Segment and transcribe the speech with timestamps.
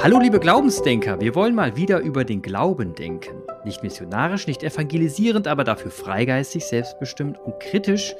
[0.00, 3.42] Hallo liebe Glaubensdenker, wir wollen mal wieder über den Glauben denken.
[3.64, 8.14] Nicht missionarisch, nicht evangelisierend, aber dafür freigeistig, selbstbestimmt und kritisch.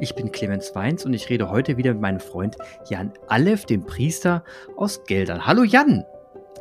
[0.00, 2.58] Ich bin Clemens Weins und ich rede heute wieder mit meinem Freund
[2.90, 4.44] Jan Alef, dem Priester
[4.76, 5.46] aus Geldern.
[5.46, 6.04] Hallo Jan!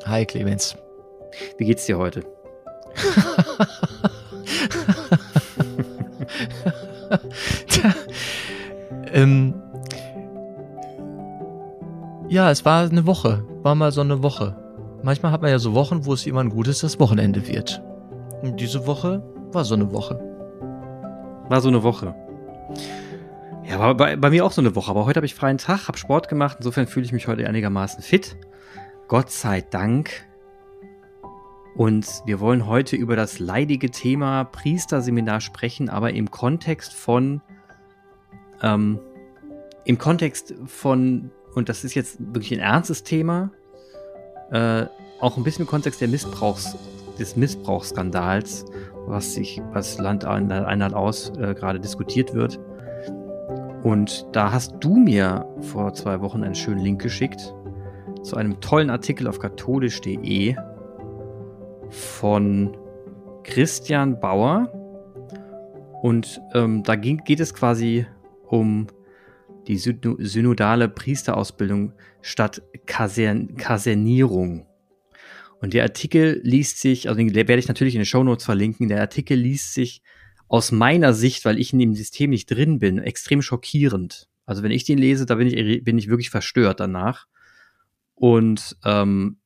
[0.06, 0.78] Hi Clemens.
[1.58, 2.22] Wie geht's dir heute?
[9.12, 9.43] ähm,
[12.34, 13.46] ja, es war eine Woche.
[13.62, 14.58] War mal so eine Woche.
[15.04, 17.84] Manchmal hat man ja so Wochen, wo es jemand gut ist, das Wochenende wird.
[18.42, 20.20] Und diese Woche war so eine Woche.
[21.48, 22.16] War so eine Woche.
[23.70, 24.90] Ja, war bei, bei mir auch so eine Woche.
[24.90, 26.58] Aber heute habe ich freien Tag, habe Sport gemacht.
[26.58, 28.36] Insofern fühle ich mich heute einigermaßen fit.
[29.08, 30.26] Gott sei Dank.
[31.76, 37.42] Und wir wollen heute über das leidige Thema Priesterseminar sprechen, aber im Kontext von,
[38.64, 39.00] ähm,
[39.86, 43.52] im Kontext von und das ist jetzt wirklich ein ernstes Thema,
[44.52, 44.86] äh,
[45.20, 46.76] auch ein bisschen im Kontext der Missbrauchs,
[47.20, 48.66] des Missbrauchsskandals,
[49.06, 52.60] was sich, was Land ein, ein aus äh, gerade diskutiert wird.
[53.84, 57.54] Und da hast du mir vor zwei Wochen einen schönen Link geschickt
[58.24, 60.56] zu einem tollen Artikel auf katholisch.de
[61.90, 62.78] von
[63.44, 64.72] Christian Bauer.
[66.02, 68.06] Und ähm, da ging, geht es quasi
[68.48, 68.88] um
[69.68, 74.66] die synodale Priesterausbildung statt Kasern Kasernierung.
[75.60, 79.00] Und der Artikel liest sich, also den werde ich natürlich in den Shownotes verlinken, der
[79.00, 80.02] Artikel liest sich
[80.50, 84.28] aus meiner Sicht, weil ich in dem System nicht drin bin, extrem schockierend.
[84.46, 87.28] Also wenn ich den lese, da bin ich, bin ich wirklich verstört danach.
[88.14, 89.38] Und ähm,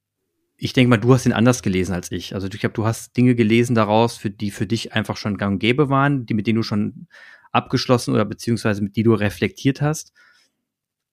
[0.58, 2.34] ich denke mal, du hast ihn anders gelesen als ich.
[2.34, 5.54] Also ich glaube, du hast Dinge gelesen daraus, für die für dich einfach schon gang
[5.54, 7.08] und gäbe waren, die mit denen du schon
[7.52, 10.14] abgeschlossen oder beziehungsweise mit die du reflektiert hast.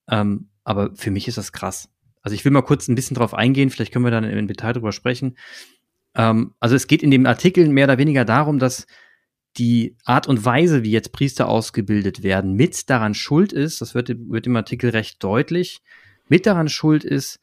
[0.09, 1.89] Ähm, aber für mich ist das krass.
[2.23, 4.73] Also ich will mal kurz ein bisschen drauf eingehen, vielleicht können wir dann im Detail
[4.73, 5.37] drüber sprechen.
[6.15, 8.87] Ähm, also es geht in dem Artikel mehr oder weniger darum, dass
[9.57, 14.09] die Art und Weise, wie jetzt Priester ausgebildet werden, mit daran schuld ist, das wird,
[14.31, 15.81] wird im Artikel recht deutlich,
[16.29, 17.41] mit daran schuld ist,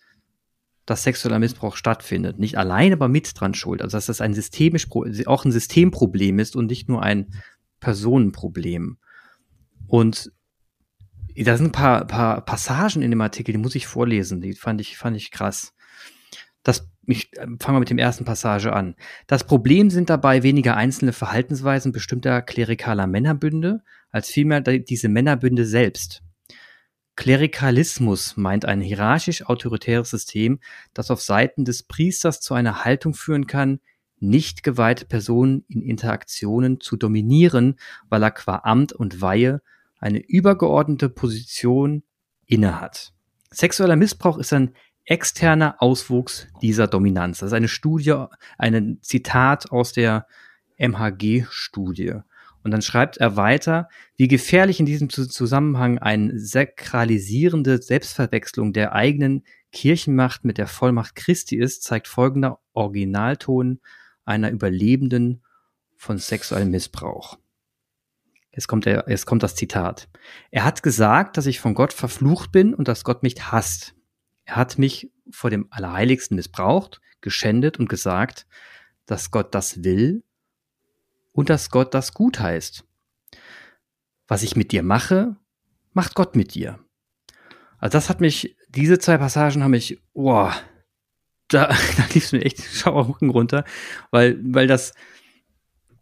[0.86, 2.40] dass sexueller Missbrauch stattfindet.
[2.40, 3.82] Nicht allein, aber mit dran schuld.
[3.82, 4.88] Also dass das ein systemisch,
[5.26, 7.28] auch ein Systemproblem ist und nicht nur ein
[7.82, 8.98] Personenproblem.
[9.88, 10.32] Und
[11.36, 14.40] da sind ein paar, paar Passagen in dem Artikel, die muss ich vorlesen.
[14.42, 15.74] Die fand ich, fand ich krass.
[16.64, 18.96] Das, ich äh, fange mal mit dem ersten Passage an.
[19.28, 26.22] Das Problem sind dabei weniger einzelne Verhaltensweisen bestimmter klerikaler Männerbünde, als vielmehr diese Männerbünde selbst.
[27.16, 30.60] Klerikalismus meint ein hierarchisch-autoritäres System,
[30.94, 33.80] das auf Seiten des Priesters zu einer Haltung führen kann,
[34.22, 37.76] nicht geweihte Personen in Interaktionen zu dominieren,
[38.10, 39.62] weil er qua Amt und Weihe
[40.00, 42.04] eine übergeordnete Position
[42.46, 43.14] innehat.
[43.52, 44.74] Sexueller Missbrauch ist ein
[45.06, 47.40] externer Auswuchs dieser Dominanz.
[47.40, 48.26] Das ist eine Studie,
[48.58, 50.28] ein Zitat aus der
[50.78, 52.22] MHG-Studie.
[52.64, 59.44] Und dann schreibt er weiter, wie gefährlich in diesem Zusammenhang eine sakralisierende Selbstverwechslung der eigenen
[59.72, 63.80] Kirchenmacht mit der Vollmacht Christi ist, zeigt folgender Originalton
[64.26, 65.44] einer Überlebenden
[65.96, 67.38] von sexuellem Missbrauch.
[68.54, 70.10] Jetzt kommt, er, jetzt kommt das Zitat.
[70.50, 73.96] Er hat gesagt, dass ich von Gott verflucht bin und dass Gott mich hasst.
[74.44, 78.48] Er hat mich vor dem Allerheiligsten missbraucht, geschändet und gesagt,
[79.06, 80.24] dass Gott das will
[81.32, 82.84] und dass Gott das gut heißt.
[84.28, 85.38] Was ich mit dir mache,
[85.94, 86.80] macht Gott mit dir.
[87.78, 90.54] Also das hat mich, diese zwei Passagen haben mich, boah,
[91.54, 91.68] da,
[91.98, 93.64] da lief es mir echt Schauerrücken runter,
[94.10, 94.94] weil, weil das,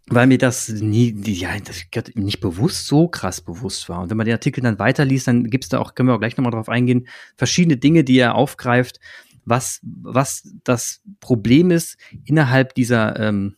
[0.07, 4.01] weil mir das nie, ja, das nicht bewusst so krass bewusst war.
[4.01, 6.37] Und wenn man den Artikel dann weiterliest, dann gibt's da auch, können wir auch gleich
[6.37, 8.99] nochmal drauf eingehen, verschiedene Dinge, die er aufgreift,
[9.45, 13.55] was, was das Problem ist innerhalb dieser, ähm,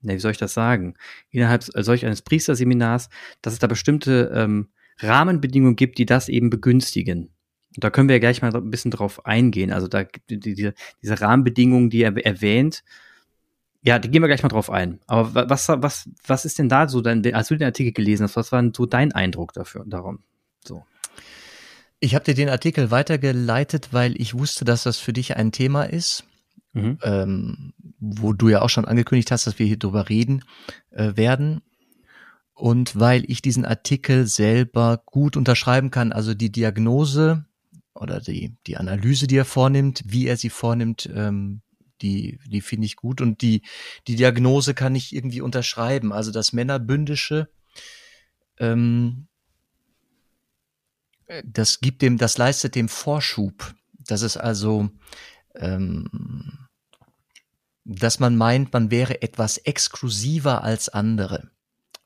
[0.00, 0.94] ne, wie soll ich das sagen,
[1.30, 3.08] innerhalb solch eines Priesterseminars,
[3.42, 4.68] dass es da bestimmte ähm,
[4.98, 7.30] Rahmenbedingungen gibt, die das eben begünstigen.
[7.76, 9.72] Da können wir ja gleich mal ein bisschen drauf eingehen.
[9.72, 12.82] Also da gibt diese, diese Rahmenbedingungen, die er erwähnt,
[13.84, 15.00] ja, die gehen wir gleich mal drauf ein.
[15.06, 18.36] Aber was, was, was ist denn da so dein, als du den Artikel gelesen hast,
[18.36, 20.20] was war denn so dein Eindruck dafür, darum?
[20.64, 20.84] So.
[21.98, 25.84] Ich habe dir den Artikel weitergeleitet, weil ich wusste, dass das für dich ein Thema
[25.84, 26.24] ist,
[26.72, 26.98] mhm.
[27.02, 30.44] ähm, wo du ja auch schon angekündigt hast, dass wir hier drüber reden
[30.90, 31.62] äh, werden
[32.54, 36.12] und weil ich diesen Artikel selber gut unterschreiben kann.
[36.12, 37.44] Also die Diagnose
[37.94, 41.62] oder die, die Analyse, die er vornimmt, wie er sie vornimmt, ähm,
[42.00, 43.20] die, die finde ich gut.
[43.20, 43.62] Und die,
[44.06, 46.12] die Diagnose kann ich irgendwie unterschreiben.
[46.12, 47.48] Also das Männerbündische,
[48.58, 49.28] ähm,
[51.44, 53.74] das gibt dem, das leistet dem Vorschub.
[53.98, 54.90] Das ist also
[55.54, 56.58] ähm,
[57.84, 61.50] dass man meint, man wäre etwas exklusiver als andere.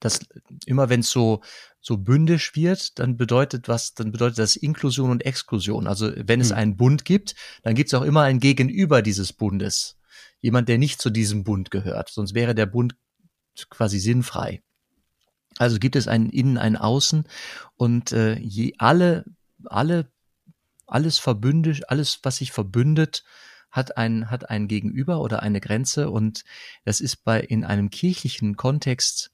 [0.00, 0.20] Das
[0.64, 1.42] immer wenn es so
[1.86, 5.86] so bündisch wird, dann bedeutet was, dann bedeutet das Inklusion und Exklusion.
[5.86, 6.56] Also wenn es hm.
[6.56, 9.96] einen Bund gibt, dann gibt es auch immer ein Gegenüber dieses Bundes.
[10.40, 12.96] Jemand, der nicht zu diesem Bund gehört, sonst wäre der Bund
[13.70, 14.64] quasi sinnfrei.
[15.58, 17.22] Also gibt es einen Innen, einen Außen
[17.76, 19.24] und äh, je alle,
[19.66, 20.10] alle,
[20.88, 23.22] alles verbündet, alles, was sich verbündet,
[23.70, 26.42] hat ein, hat ein Gegenüber oder eine Grenze und
[26.84, 29.30] das ist bei, in einem kirchlichen Kontext,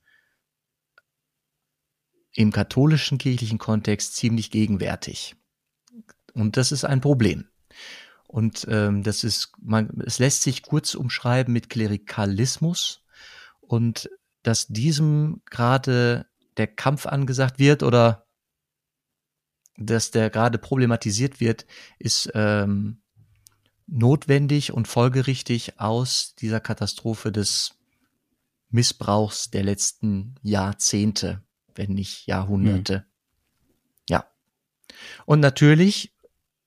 [2.34, 5.36] im katholischen kirchlichen Kontext ziemlich gegenwärtig.
[6.34, 7.48] Und das ist ein Problem.
[8.26, 13.04] Und ähm, das ist, man, es lässt sich kurz umschreiben mit Klerikalismus
[13.60, 14.08] und
[14.42, 16.26] dass diesem gerade
[16.56, 18.26] der Kampf angesagt wird oder
[19.76, 21.66] dass der gerade problematisiert wird,
[21.98, 23.02] ist ähm,
[23.86, 27.74] notwendig und folgerichtig aus dieser Katastrophe des
[28.70, 31.42] Missbrauchs der letzten Jahrzehnte,
[31.76, 32.98] wenn nicht Jahrhunderte.
[32.98, 34.04] Mhm.
[34.08, 34.26] Ja.
[35.26, 36.12] Und natürlich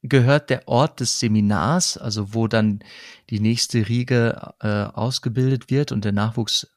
[0.03, 2.83] gehört der Ort des Seminars, also wo dann
[3.29, 6.67] die nächste Riege äh, ausgebildet wird und der Nachwuchs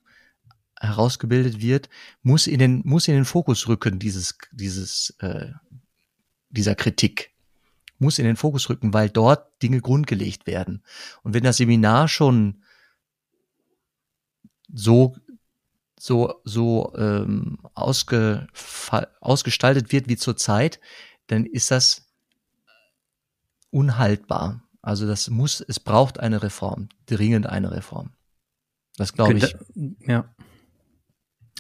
[0.81, 1.89] herausgebildet wird,
[2.23, 5.53] muss in den muss in den Fokus rücken dieses dieses äh,
[6.51, 7.33] dieser Kritik
[7.99, 10.83] muss in den Fokus rücken, weil dort Dinge grundgelegt werden.
[11.23, 12.63] Und wenn das Seminar schon
[14.73, 15.17] so
[15.99, 18.47] so so ähm, ausge,
[19.21, 20.81] ausgestaltet wird wie zurzeit,
[21.27, 22.09] dann ist das
[23.71, 24.63] unhaltbar.
[24.83, 28.13] Also das muss, es braucht eine Reform, dringend eine Reform.
[28.97, 29.57] Das glaube ich.
[30.01, 30.35] Ja.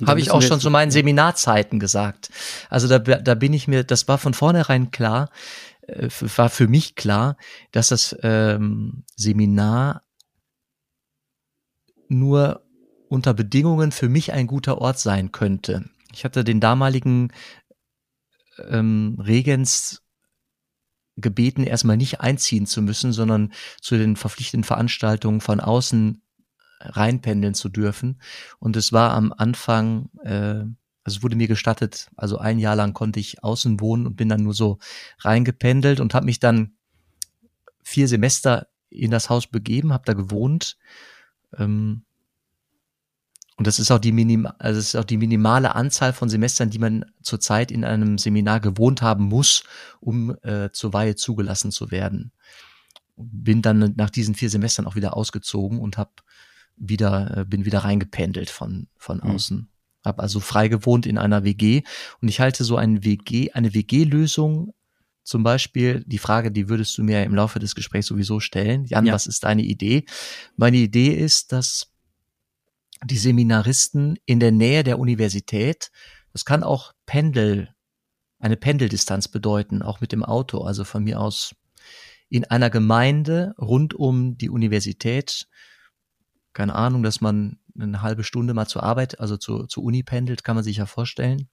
[0.07, 2.31] Habe ich auch schon zu meinen Seminarzeiten gesagt.
[2.71, 5.31] Also da, da bin ich mir, das war von vornherein klar,
[5.83, 7.37] äh, war für mich klar,
[7.73, 10.05] dass das ähm, Seminar
[12.09, 12.65] nur
[13.09, 15.89] unter Bedingungen für mich ein guter Ort sein könnte.
[16.13, 17.33] Ich hatte den damaligen
[18.69, 20.03] ähm, Regens
[21.17, 26.23] gebeten, erstmal nicht einziehen zu müssen, sondern zu den verpflichtenden Veranstaltungen von außen
[26.81, 28.21] reinpendeln zu dürfen.
[28.59, 30.65] Und es war am Anfang, äh,
[31.05, 34.29] also es wurde mir gestattet, also ein Jahr lang konnte ich außen wohnen und bin
[34.29, 34.79] dann nur so
[35.21, 36.77] reingependelt und habe mich dann
[37.83, 40.77] vier Semester in das Haus begeben, habe da gewohnt.
[41.57, 42.05] Ähm,
[43.59, 46.71] und das ist auch die minim also es ist auch die minimale Anzahl von Semestern,
[46.71, 49.65] die man zurzeit in einem Seminar gewohnt haben muss,
[50.01, 52.31] um äh, zur Weihe zugelassen zu werden.
[53.17, 56.13] Bin dann nach diesen vier Semestern auch wieder ausgezogen und habe
[56.77, 59.23] wieder, äh, bin wieder reingependelt von, von mhm.
[59.31, 59.57] außen.
[59.57, 59.69] Mhm.
[60.05, 61.83] Hab also frei gewohnt in einer WG
[62.23, 64.73] und ich halte so ein WG, eine WG-Lösung
[65.25, 68.87] zum Beispiel, die Frage, die würdest du mir im Laufe des Gesprächs sowieso stellen.
[68.87, 69.13] Jan, ja.
[69.13, 70.07] was ist deine Idee?
[70.57, 71.88] Meine Idee ist, dass
[73.05, 75.91] die Seminaristen in der Nähe der Universität,
[76.33, 77.71] das kann auch Pendel,
[78.39, 81.55] eine Pendeldistanz bedeuten, auch mit dem Auto, also von mir aus
[82.29, 85.49] in einer Gemeinde rund um die Universität
[86.59, 90.43] keine Ahnung, dass man eine halbe Stunde mal zur Arbeit, also zur, zur Uni pendelt,
[90.43, 91.49] kann man sich ja vorstellen.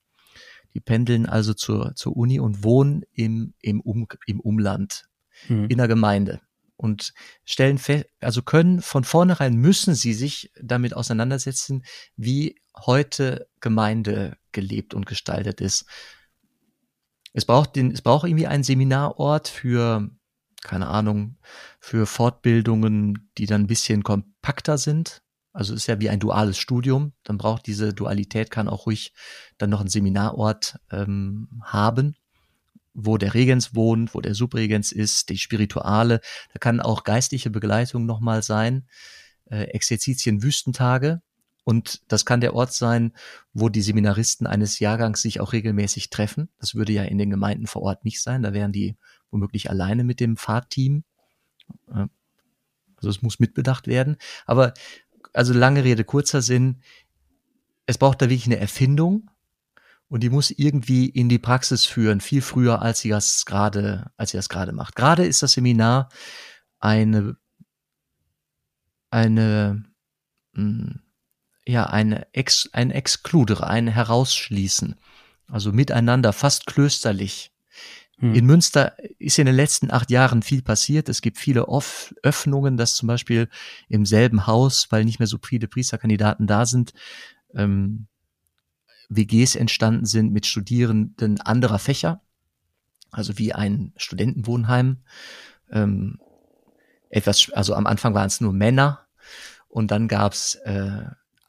[0.74, 5.04] Die pendeln also zur, zur Uni und wohnen im, im, um, im Umland,
[5.46, 5.68] hm.
[5.68, 6.40] in der Gemeinde
[6.76, 7.14] und
[7.44, 11.84] stellen fest, also können von vornherein müssen sie sich damit auseinandersetzen,
[12.16, 15.86] wie heute Gemeinde gelebt und gestaltet ist.
[17.32, 20.10] Es braucht den, es braucht irgendwie einen Seminarort für
[20.66, 21.36] keine Ahnung,
[21.78, 25.22] für Fortbildungen, die dann ein bisschen kompakter sind.
[25.52, 27.12] Also ist ja wie ein duales Studium.
[27.22, 29.14] Dann braucht diese Dualität, kann auch ruhig
[29.58, 32.16] dann noch einen Seminarort ähm, haben,
[32.96, 36.20] wo der Regens wohnt, wo der Subregens ist, die Spirituale.
[36.52, 38.88] Da kann auch geistliche Begleitung nochmal sein.
[39.44, 41.20] Äh, Exerzitien Wüstentage.
[41.64, 43.12] Und das kann der Ort sein,
[43.52, 46.48] wo die Seminaristen eines Jahrgangs sich auch regelmäßig treffen.
[46.58, 48.42] Das würde ja in den Gemeinden vor Ort nicht sein.
[48.42, 48.96] Da wären die
[49.30, 51.04] womöglich alleine mit dem Fahrteam.
[51.88, 54.16] Also es muss mitbedacht werden.
[54.46, 54.72] Aber
[55.32, 56.80] also lange Rede, kurzer Sinn.
[57.84, 59.28] Es braucht da wirklich eine Erfindung
[60.08, 64.30] und die muss irgendwie in die Praxis führen, viel früher, als sie das gerade, als
[64.30, 64.94] sie das gerade macht.
[64.94, 66.08] Gerade ist das Seminar
[66.78, 67.36] eine,
[69.10, 69.84] eine,
[70.54, 71.00] hm,
[71.66, 74.94] ja, eine Ex, ein Exkludere, ein Herausschließen.
[75.48, 77.52] Also miteinander, fast klösterlich.
[78.18, 78.34] Hm.
[78.34, 81.08] In Münster ist in den letzten acht Jahren viel passiert.
[81.08, 83.48] Es gibt viele Off Öffnungen, dass zum Beispiel
[83.88, 86.92] im selben Haus, weil nicht mehr so viele Priesterkandidaten da sind,
[87.54, 88.06] ähm,
[89.08, 92.20] WGs entstanden sind mit Studierenden anderer Fächer,
[93.10, 94.98] also wie ein Studentenwohnheim.
[95.70, 96.18] Ähm,
[97.08, 99.06] etwas, also am Anfang waren es nur Männer
[99.68, 101.04] und dann gab's äh,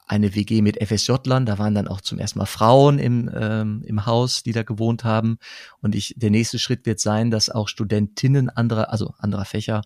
[0.08, 4.06] eine WG mit FSJ-Lern, da waren dann auch zum ersten Mal Frauen im, ähm, im
[4.06, 5.38] Haus, die da gewohnt haben.
[5.82, 9.82] Und ich, der nächste Schritt wird sein, dass auch Studentinnen anderer, also anderer Fächer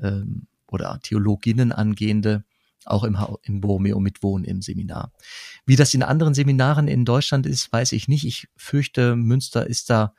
[0.00, 2.44] ähm, oder Theologinnen angehende
[2.90, 5.12] auch im, im Bormeo mitwohnen im Seminar.
[5.66, 8.26] Wie das in anderen Seminaren in Deutschland ist, weiß ich nicht.
[8.26, 10.14] Ich fürchte, Münster ist da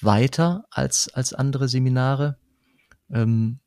[0.00, 2.38] weiter als, als andere Seminare.
[3.10, 3.60] Ähm,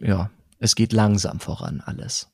[0.00, 2.28] ja, es geht langsam voran alles.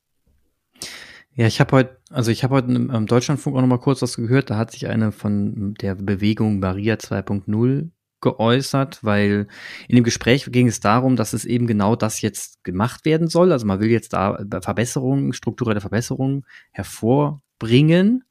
[1.34, 4.16] Ja, ich habe heute, also ich habe heute im Deutschlandfunk auch noch mal kurz was
[4.16, 4.50] gehört.
[4.50, 7.90] Da hat sich eine von der Bewegung Maria 2.0
[8.20, 9.46] geäußert, weil
[9.86, 13.52] in dem Gespräch ging es darum, dass es eben genau das jetzt gemacht werden soll.
[13.52, 18.24] Also man will jetzt da Verbesserungen, strukturelle Verbesserungen hervorbringen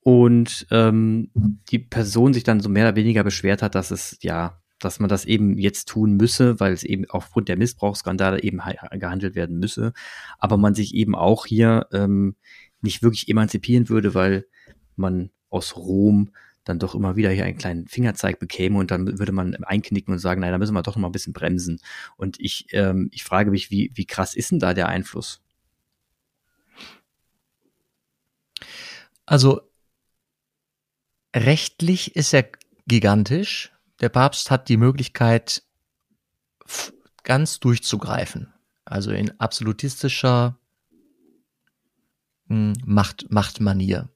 [0.00, 1.30] und ähm,
[1.68, 5.08] die Person sich dann so mehr oder weniger beschwert hat, dass es ja, dass man
[5.08, 8.60] das eben jetzt tun müsse, weil es eben aufgrund der Missbrauchsskandale eben
[8.92, 9.92] gehandelt werden müsse,
[10.38, 12.36] aber man sich eben auch hier ähm,
[12.82, 14.46] nicht wirklich emanzipieren würde, weil
[14.94, 16.30] man aus Rom
[16.66, 20.18] dann doch immer wieder hier einen kleinen Fingerzeig bekäme und dann würde man einknicken und
[20.18, 21.80] sagen, nein, da müssen wir doch noch mal ein bisschen bremsen.
[22.16, 25.40] Und ich, ähm, ich frage mich, wie, wie krass ist denn da der Einfluss?
[29.24, 29.60] Also
[31.34, 32.48] rechtlich ist er
[32.86, 33.72] gigantisch.
[34.00, 35.62] Der Papst hat die Möglichkeit,
[37.22, 38.52] ganz durchzugreifen.
[38.84, 40.58] Also in absolutistischer
[42.48, 44.08] hm, Macht, Machtmanier.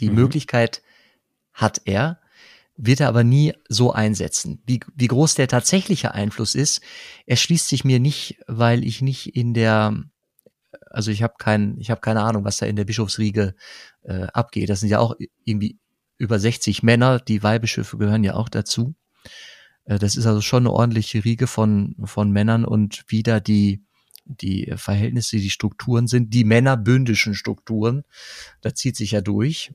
[0.00, 0.16] Die mhm.
[0.16, 0.82] Möglichkeit
[1.54, 2.20] hat er,
[2.76, 4.60] wird er aber nie so einsetzen.
[4.66, 6.82] Wie, wie groß der tatsächliche Einfluss ist,
[7.26, 9.94] erschließt sich mir nicht, weil ich nicht in der,
[10.90, 13.54] also ich habe kein, ich habe keine Ahnung, was da in der Bischofsriege
[14.02, 14.68] äh, abgeht.
[14.68, 15.78] Das sind ja auch irgendwie
[16.18, 18.94] über 60 Männer, die Weihbischöfe gehören ja auch dazu.
[19.84, 23.84] Äh, das ist also schon eine ordentliche Riege von, von Männern und wieder die,
[24.24, 28.02] die Verhältnisse, die Strukturen sind, die männerbündischen Strukturen,
[28.62, 29.72] da zieht sich ja durch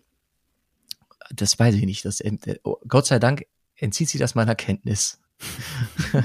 [1.34, 2.06] das weiß ich nicht.
[2.06, 2.24] Das,
[2.64, 3.46] oh, Gott sei Dank
[3.76, 5.20] entzieht sich das meiner Kenntnis.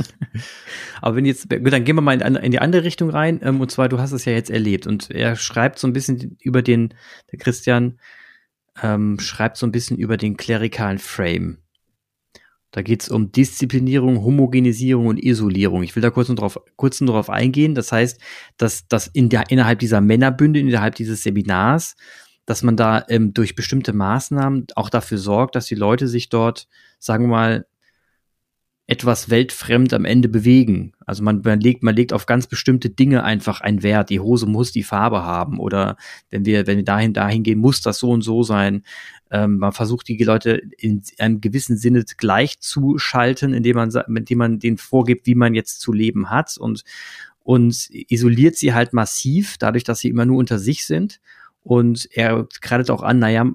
[1.01, 3.41] Aber wenn jetzt, gut, dann gehen wir mal in, in die andere Richtung rein.
[3.43, 4.87] Ähm, und zwar, du hast es ja jetzt erlebt.
[4.87, 6.95] Und er schreibt so ein bisschen über den,
[7.31, 7.99] der Christian
[8.83, 11.59] ähm, schreibt so ein bisschen über den klerikalen Frame.
[12.71, 15.85] Da geht es um Disziplinierung, Homogenisierung und Isolierung.
[15.85, 17.77] Ich will da kurz nur drauf, kurz nur drauf eingehen.
[17.77, 18.21] Das heißt,
[18.57, 21.95] dass, dass in der, innerhalb dieser Männerbünde, innerhalb dieses Seminars,
[22.47, 26.69] dass man da ähm, durch bestimmte Maßnahmen auch dafür sorgt, dass die Leute sich dort,
[26.99, 27.67] sagen wir mal,
[28.87, 30.93] etwas weltfremd am Ende bewegen.
[31.07, 34.11] Also man, man, legt, man legt auf ganz bestimmte Dinge einfach einen Wert.
[34.11, 35.97] Die Hose muss die Farbe haben oder
[36.29, 38.83] wenn wir, wenn wir dahin, dahin gehen, muss das so und so sein.
[39.31, 44.39] Ähm, man versucht die Leute in einem gewissen Sinne gleich zu schalten, indem man, indem
[44.39, 46.85] man denen vorgibt, wie man jetzt zu leben hat und,
[47.43, 51.21] und isoliert sie halt massiv, dadurch, dass sie immer nur unter sich sind
[51.65, 53.51] und er kreidet auch an, naja,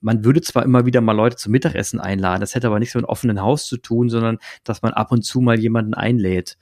[0.00, 3.04] man würde zwar immer wieder mal Leute zum Mittagessen einladen, das hätte aber nichts mit
[3.04, 6.56] einem offenen Haus zu tun, sondern dass man ab und zu mal jemanden einlädt.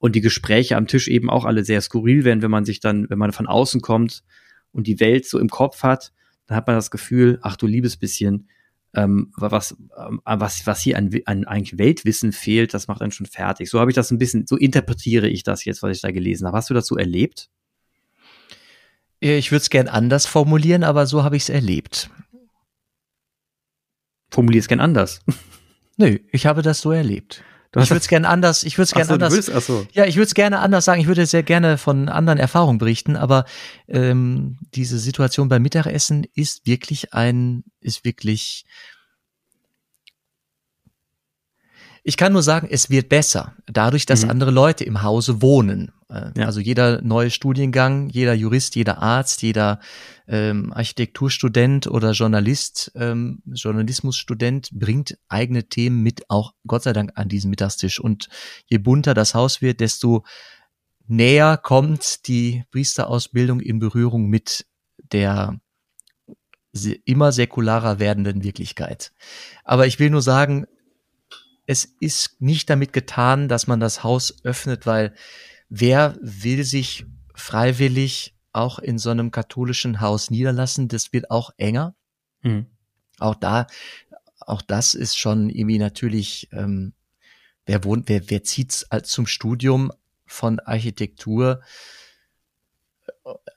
[0.00, 3.08] Und die Gespräche am Tisch eben auch alle sehr skurril werden, wenn man sich dann,
[3.08, 4.24] wenn man von außen kommt
[4.72, 6.12] und die Welt so im Kopf hat,
[6.46, 8.48] dann hat man das Gefühl, ach du liebes bisschen,
[8.94, 13.26] ähm, was, ähm, was, was hier an, an eigentlich Weltwissen fehlt, das macht einen schon
[13.26, 13.70] fertig.
[13.70, 16.46] So habe ich das ein bisschen, so interpretiere ich das jetzt, was ich da gelesen
[16.46, 16.56] habe.
[16.56, 17.50] Hast du dazu erlebt?
[19.20, 22.10] Ich würde es gern anders formulieren, aber so habe ich es erlebt.
[24.30, 25.20] Formulier es gern anders.
[25.96, 27.42] Nö, ich habe das so erlebt.
[27.72, 29.32] Du ich würde es gerne anders, ich würde es gerne so, anders.
[29.34, 29.86] Willst, so.
[29.92, 31.02] Ja, ich würde es gerne anders sagen.
[31.02, 33.44] Ich würde sehr gerne von anderen Erfahrungen berichten, aber
[33.88, 38.64] ähm, diese Situation beim Mittagessen ist wirklich ein, ist wirklich.
[42.04, 44.30] Ich kann nur sagen, es wird besser, dadurch, dass mhm.
[44.30, 45.92] andere Leute im Hause wohnen.
[46.10, 46.46] Ja.
[46.46, 49.78] Also jeder neue Studiengang, jeder Jurist, jeder Arzt, jeder
[50.26, 57.28] ähm, Architekturstudent oder Journalist, ähm, Journalismusstudent bringt eigene Themen mit, auch Gott sei Dank an
[57.28, 58.00] diesen Mittagstisch.
[58.00, 58.28] Und
[58.66, 60.24] je bunter das Haus wird, desto
[61.06, 64.66] näher kommt die Priesterausbildung in Berührung mit
[65.12, 65.60] der
[67.04, 69.12] immer säkularer werdenden Wirklichkeit.
[69.64, 70.66] Aber ich will nur sagen,
[71.66, 75.14] es ist nicht damit getan, dass man das Haus öffnet, weil
[75.68, 80.88] wer will sich freiwillig auch in so einem katholischen Haus niederlassen?
[80.88, 81.94] Das wird auch enger.
[82.42, 82.66] Mhm.
[83.18, 83.66] Auch da,
[84.40, 86.92] auch das ist schon irgendwie natürlich, ähm,
[87.66, 89.92] wer wohnt, wer, wer zieht zum Studium
[90.26, 91.62] von Architektur?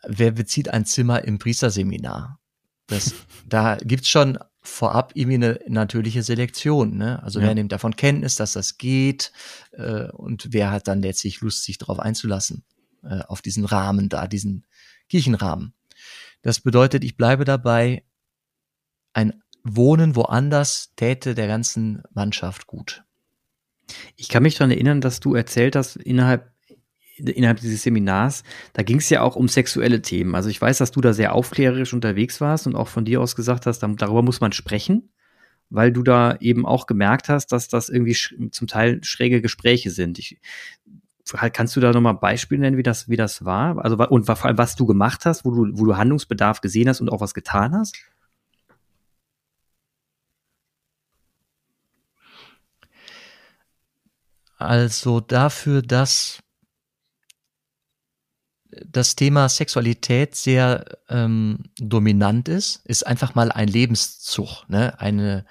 [0.04, 2.40] Wer bezieht ein Zimmer im Priesterseminar?
[2.88, 3.14] Das,
[3.48, 6.98] da gibt's schon vorab irgendwie eine natürliche Selektion.
[6.98, 7.22] Ne?
[7.24, 7.48] Also ja.
[7.48, 9.32] wer nimmt davon Kenntnis, dass das geht
[9.72, 12.64] äh, und wer hat dann letztlich Lust, sich darauf einzulassen,
[13.04, 14.66] äh, auf diesen Rahmen da, diesen
[15.10, 15.74] Kirchenrahmen.
[16.44, 18.04] Das bedeutet, ich bleibe dabei,
[19.14, 23.04] ein Wohnen woanders täte der ganzen Mannschaft gut.
[24.16, 26.52] Ich kann mich daran erinnern, dass du erzählt hast, innerhalb
[27.30, 30.36] innerhalb dieses Seminars, da ging es ja auch um sexuelle Themen.
[30.36, 33.36] Also ich weiß, dass du da sehr aufklärerisch unterwegs warst und auch von dir aus
[33.36, 35.10] gesagt hast, darüber muss man sprechen,
[35.70, 38.16] weil du da eben auch gemerkt hast, dass das irgendwie
[38.52, 40.20] zum Teil schräge Gespräche sind.
[40.20, 40.40] Ich,
[41.54, 43.84] kannst du da nochmal Beispiele nennen, wie das, wie das war?
[43.84, 47.02] Also und vor allem, was du gemacht hast, wo du, wo du Handlungsbedarf gesehen hast
[47.02, 47.98] und auch was getan hast?
[54.58, 56.40] Also dafür, dass
[58.86, 65.00] das Thema Sexualität sehr ähm, dominant ist, ist einfach mal ein Lebenszug, ne?
[65.00, 65.46] eine,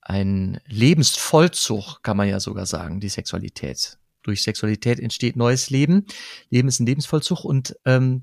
[0.00, 3.98] ein Lebensvollzug, kann man ja sogar sagen, die Sexualität.
[4.22, 6.06] Durch Sexualität entsteht neues Leben.
[6.50, 8.22] Leben ist ein Lebensvollzug und ähm,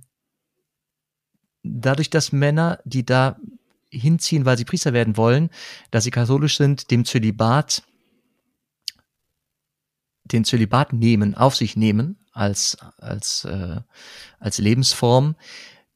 [1.64, 3.38] dadurch, dass Männer, die da
[3.92, 5.50] hinziehen, weil sie Priester werden wollen,
[5.92, 7.84] dass sie katholisch sind, dem Zölibat,
[10.24, 13.82] den Zölibat nehmen, auf sich nehmen, als, als, äh,
[14.40, 15.36] als Lebensform,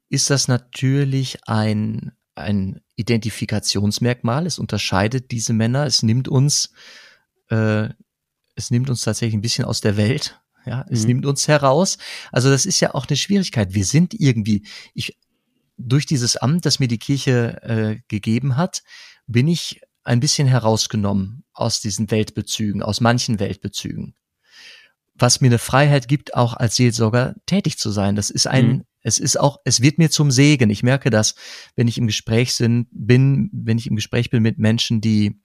[0.09, 4.45] ist das natürlich ein, ein Identifikationsmerkmal.
[4.45, 5.85] Es unterscheidet diese Männer.
[5.85, 6.71] Es nimmt uns,
[7.49, 7.87] äh,
[8.55, 10.39] es nimmt uns tatsächlich ein bisschen aus der Welt.
[10.65, 11.07] Ja, es mhm.
[11.07, 11.97] nimmt uns heraus.
[12.31, 13.73] Also das ist ja auch eine Schwierigkeit.
[13.73, 15.17] Wir sind irgendwie, ich,
[15.77, 18.83] durch dieses Amt, das mir die Kirche äh, gegeben hat,
[19.27, 24.15] bin ich ein bisschen herausgenommen aus diesen Weltbezügen, aus manchen Weltbezügen
[25.23, 28.17] was mir eine Freiheit gibt, auch als Seelsorger tätig zu sein.
[28.17, 28.83] Das ist ein, mhm.
[29.03, 30.69] es ist auch, es wird mir zum Segen.
[30.69, 31.35] Ich merke das,
[31.77, 35.41] wenn ich im Gespräch sind, bin, wenn ich im Gespräch bin mit Menschen, die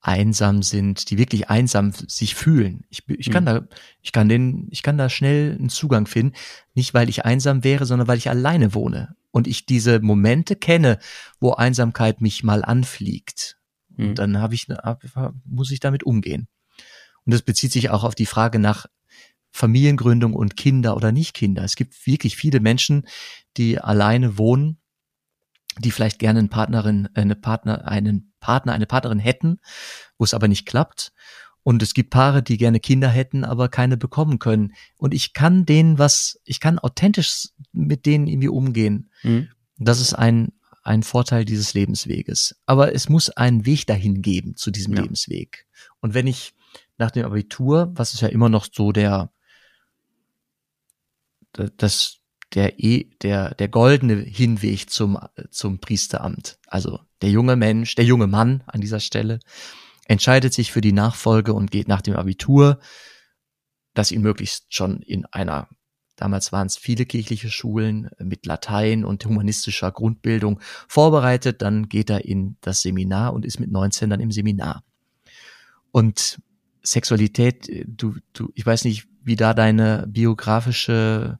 [0.00, 2.82] einsam sind, die wirklich einsam sich fühlen.
[2.88, 3.46] Ich, ich kann mhm.
[3.46, 3.68] da,
[4.02, 6.34] ich kann den, ich kann da schnell einen Zugang finden.
[6.74, 9.14] Nicht, weil ich einsam wäre, sondern weil ich alleine wohne.
[9.30, 10.98] Und ich diese Momente kenne,
[11.38, 13.56] wo Einsamkeit mich mal anfliegt.
[13.96, 14.08] Mhm.
[14.08, 14.66] Und dann habe ich,
[15.44, 16.48] muss ich damit umgehen.
[17.28, 18.86] Und das bezieht sich auch auf die Frage nach
[19.50, 21.62] Familiengründung und Kinder oder nicht Kinder.
[21.62, 23.06] Es gibt wirklich viele Menschen,
[23.58, 24.78] die alleine wohnen,
[25.78, 29.60] die vielleicht gerne eine Partnerin, eine Partner, einen Partner, eine Partnerin hätten,
[30.16, 31.12] wo es aber nicht klappt.
[31.62, 34.72] Und es gibt Paare, die gerne Kinder hätten, aber keine bekommen können.
[34.96, 39.10] Und ich kann denen was, ich kann authentisch mit denen irgendwie umgehen.
[39.22, 39.50] Mhm.
[39.76, 42.58] Das ist ein, ein Vorteil dieses Lebensweges.
[42.64, 45.02] Aber es muss einen Weg dahin geben zu diesem ja.
[45.02, 45.66] Lebensweg.
[46.00, 46.54] Und wenn ich
[46.98, 49.30] nach dem Abitur, was ist ja immer noch so der,
[51.52, 52.18] das,
[52.54, 55.18] der, eh, der, der goldene Hinweg zum,
[55.50, 56.58] zum Priesteramt.
[56.66, 59.40] Also der junge Mensch, der junge Mann an dieser Stelle
[60.06, 62.78] entscheidet sich für die Nachfolge und geht nach dem Abitur,
[63.94, 65.68] das ihn möglichst schon in einer
[66.18, 70.58] Damals waren es viele kirchliche Schulen mit Latein und humanistischer Grundbildung
[70.88, 71.62] vorbereitet.
[71.62, 74.82] Dann geht er in das Seminar und ist mit 19 dann im Seminar.
[75.92, 76.40] Und
[76.82, 81.38] Sexualität, äh, du, du, ich weiß nicht, wie da deine biografische,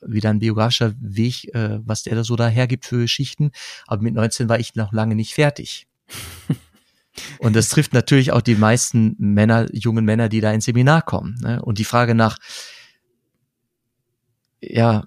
[0.00, 3.50] wie dein biografischer Weg, äh, was der da so dahergibt für Geschichten,
[3.86, 5.86] aber mit 19 war ich noch lange nicht fertig.
[7.38, 11.38] Und das trifft natürlich auch die meisten Männer, jungen Männer, die da ins Seminar kommen.
[11.42, 11.60] Ne?
[11.62, 12.38] Und die Frage nach,
[14.60, 15.04] ja,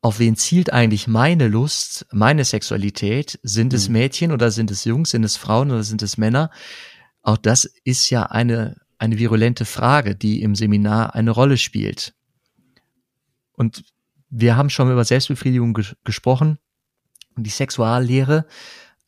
[0.00, 3.38] auf wen zielt eigentlich meine Lust, meine Sexualität?
[3.42, 3.92] Sind es hm.
[3.92, 6.50] Mädchen oder sind es Jungs, sind es Frauen oder sind es Männer?
[7.22, 12.14] Auch das ist ja eine eine virulente Frage, die im Seminar eine Rolle spielt.
[13.52, 13.84] Und
[14.30, 16.58] wir haben schon über Selbstbefriedigung ges gesprochen.
[17.34, 18.46] Und die Sexuallehre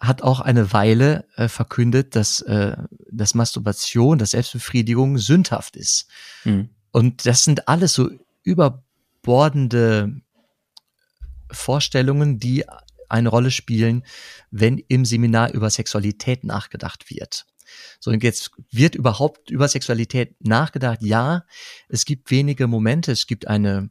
[0.01, 2.77] hat auch eine Weile äh, verkündet, dass, äh,
[3.13, 6.09] dass Masturbation, dass Selbstbefriedigung sündhaft ist.
[6.43, 6.71] Mhm.
[6.91, 8.11] Und das sind alles so
[8.43, 10.21] überbordende
[11.53, 12.65] Vorstellungen, die
[13.09, 14.03] eine Rolle spielen,
[14.51, 17.47] wenn im Seminar über Sexualität nachgedacht wird.
[18.01, 21.03] So, und jetzt wird überhaupt über Sexualität nachgedacht.
[21.03, 21.45] Ja,
[21.89, 23.13] es gibt wenige Momente.
[23.13, 23.91] Es gibt eine,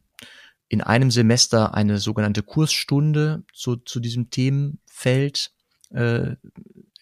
[0.68, 5.50] in einem Semester eine sogenannte Kursstunde zu, zu diesem Themenfeld.
[5.90, 6.36] Äh,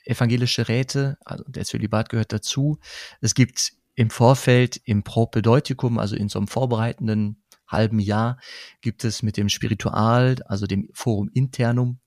[0.05, 2.79] evangelische Räte, also der Zölibat gehört dazu.
[3.21, 8.39] Es gibt im Vorfeld im Propedeutikum, also in so einem vorbereitenden halben Jahr,
[8.81, 12.01] gibt es mit dem Spiritual, also dem Forum Internum,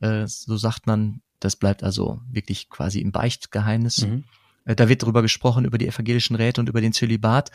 [0.00, 4.06] äh, so sagt man, das bleibt also wirklich quasi im Beichtgeheimnis.
[4.06, 4.24] Mhm.
[4.64, 7.50] Äh, da wird darüber gesprochen, über die evangelischen Räte und über den Zölibat.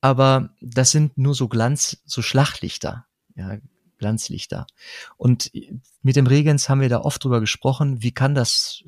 [0.00, 3.06] Aber das sind nur so Glanz, so Schlachtlichter.
[3.34, 3.58] Ja,
[3.98, 4.66] Glanzlichter.
[5.16, 5.50] Und
[6.02, 8.82] mit dem Regens haben wir da oft drüber gesprochen, wie kann das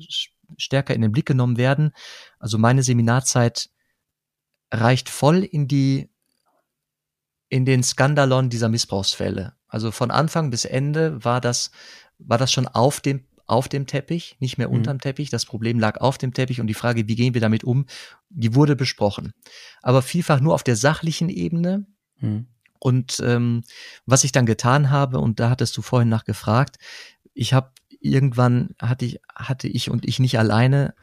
[0.57, 1.91] stärker in den Blick genommen werden.
[2.37, 3.69] Also meine Seminarzeit
[4.71, 6.09] reicht voll in die
[7.47, 9.53] in den Skandalon dieser Missbrauchsfälle.
[9.67, 11.71] Also von Anfang bis Ende war das
[12.17, 14.75] war das schon auf dem auf dem Teppich, nicht mehr mhm.
[14.75, 15.29] unterm Teppich.
[15.29, 17.85] Das Problem lag auf dem Teppich und die Frage, wie gehen wir damit um,
[18.29, 19.33] die wurde besprochen.
[19.81, 21.85] Aber vielfach nur auf der sachlichen Ebene.
[22.19, 22.47] Mhm.
[22.79, 23.63] Und ähm,
[24.05, 26.77] was ich dann getan habe, und da hattest du vorhin nachgefragt,
[27.33, 30.93] ich habe irgendwann hatte ich, hatte ich und ich nicht alleine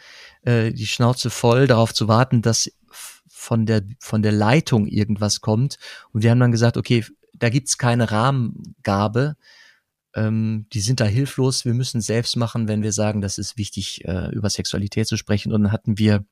[0.42, 2.70] äh, die Schnauze voll, darauf zu warten, dass
[3.28, 5.78] von der, von der Leitung irgendwas kommt.
[6.12, 9.36] Und wir haben dann gesagt, okay, da gibt's keine Rahmengabe,
[10.14, 14.04] ähm, die sind da hilflos, wir müssen selbst machen, wenn wir sagen, das ist wichtig,
[14.04, 15.52] äh, über Sexualität zu sprechen.
[15.52, 16.24] Und dann hatten wir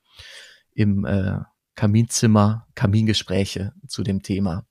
[0.72, 1.38] im äh,
[1.74, 4.66] Kaminzimmer Kamingespräche zu dem Thema.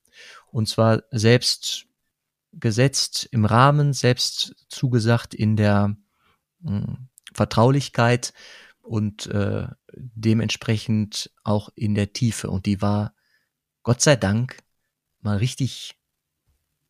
[0.51, 1.85] Und zwar selbst
[2.53, 5.95] gesetzt im Rahmen, selbst zugesagt in der
[6.61, 8.33] mh, hm, Vertraulichkeit
[8.81, 12.49] und äh, dementsprechend auch in der Tiefe.
[12.49, 13.13] Und die war
[13.83, 14.57] Gott sei Dank
[15.21, 15.95] mal richtig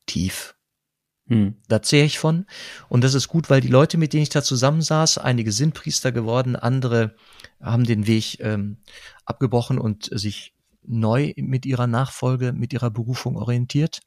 [0.06, 0.56] tief.
[1.30, 1.56] Hm.
[1.68, 2.46] Da zähle ich von.
[2.90, 6.12] Und das ist gut, weil die Leute, mit denen ich da zusammensaß, einige sind Priester
[6.12, 7.16] geworden, andere
[7.62, 8.78] haben den Weg ähm,
[9.26, 14.02] abgebrochen und sich neu mit ihrer Nachfolge, mit ihrer Berufung orientiert.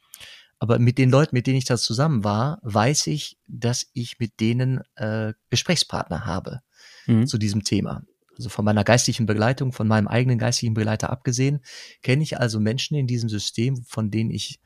[0.59, 4.41] Aber mit den Leuten, mit denen ich da zusammen war, weiß ich, dass ich mit
[4.41, 6.61] denen äh, Gesprächspartner habe
[7.07, 7.27] mhm.
[7.27, 8.03] zu diesem Thema.
[8.37, 11.61] Also von meiner geistlichen Begleitung, von meinem eigenen geistlichen Begleiter abgesehen,
[12.03, 14.61] kenne ich also Menschen in diesem System, von denen ich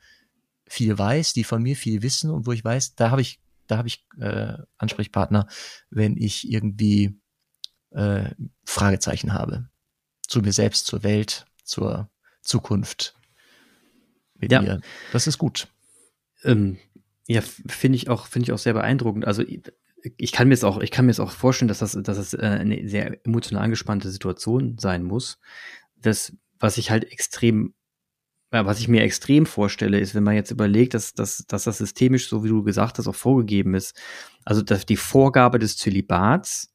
[0.67, 3.77] viel weiß, die von mir viel wissen und wo ich weiß, da habe ich, da
[3.77, 5.47] habe ich äh, Ansprechpartner,
[5.89, 7.19] wenn ich irgendwie
[7.91, 8.31] äh,
[8.65, 9.69] Fragezeichen habe.
[10.27, 12.09] Zu mir selbst, zur Welt, zur
[12.41, 13.15] Zukunft
[14.35, 14.61] mit ja.
[14.61, 14.81] mir.
[15.11, 15.67] Das ist gut.
[16.43, 16.77] Ähm,
[17.27, 19.25] ja, finde ich auch, finde ich auch sehr beeindruckend.
[19.25, 19.43] Also
[20.17, 22.33] ich kann mir es auch, ich kann mir es auch vorstellen, dass das, dass das
[22.33, 25.39] äh, eine sehr emotional angespannte Situation sein muss.
[25.95, 27.73] Das, was ich halt extrem
[28.53, 31.77] ja, was ich mir extrem vorstelle, ist, wenn man jetzt überlegt, dass, dass, dass das
[31.79, 33.99] systemisch, so wie du gesagt hast, auch vorgegeben ist.
[34.45, 36.73] Also dass die Vorgabe des Zölibats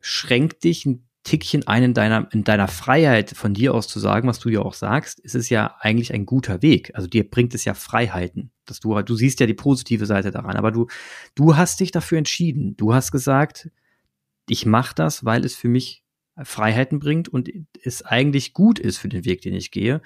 [0.00, 4.28] schränkt dich ein Tickchen ein in deiner, in deiner Freiheit von dir aus zu sagen,
[4.28, 6.90] was du ja auch sagst, ist es ja eigentlich ein guter Weg.
[6.94, 8.50] Also dir bringt es ja Freiheiten.
[8.64, 10.56] Dass du, du siehst ja die positive Seite daran.
[10.56, 10.86] Aber du,
[11.34, 12.76] du hast dich dafür entschieden.
[12.76, 13.70] Du hast gesagt,
[14.48, 16.02] ich mache das, weil es für mich
[16.42, 17.50] Freiheiten bringt und
[17.82, 20.00] es eigentlich gut ist für den Weg, den ich gehe.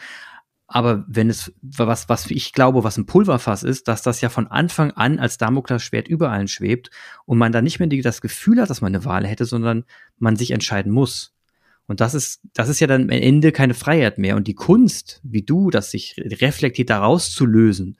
[0.74, 4.46] Aber wenn es, was, was ich glaube, was ein Pulverfass ist, dass das ja von
[4.46, 6.90] Anfang an als Damoklesschwert über allen schwebt
[7.26, 9.84] und man da nicht mehr das Gefühl hat, dass man eine Wahl hätte, sondern
[10.18, 11.34] man sich entscheiden muss.
[11.88, 14.34] Und das ist, das ist ja dann am Ende keine Freiheit mehr.
[14.34, 17.98] Und die Kunst, wie du, das sich reflektiert daraus zu lösen,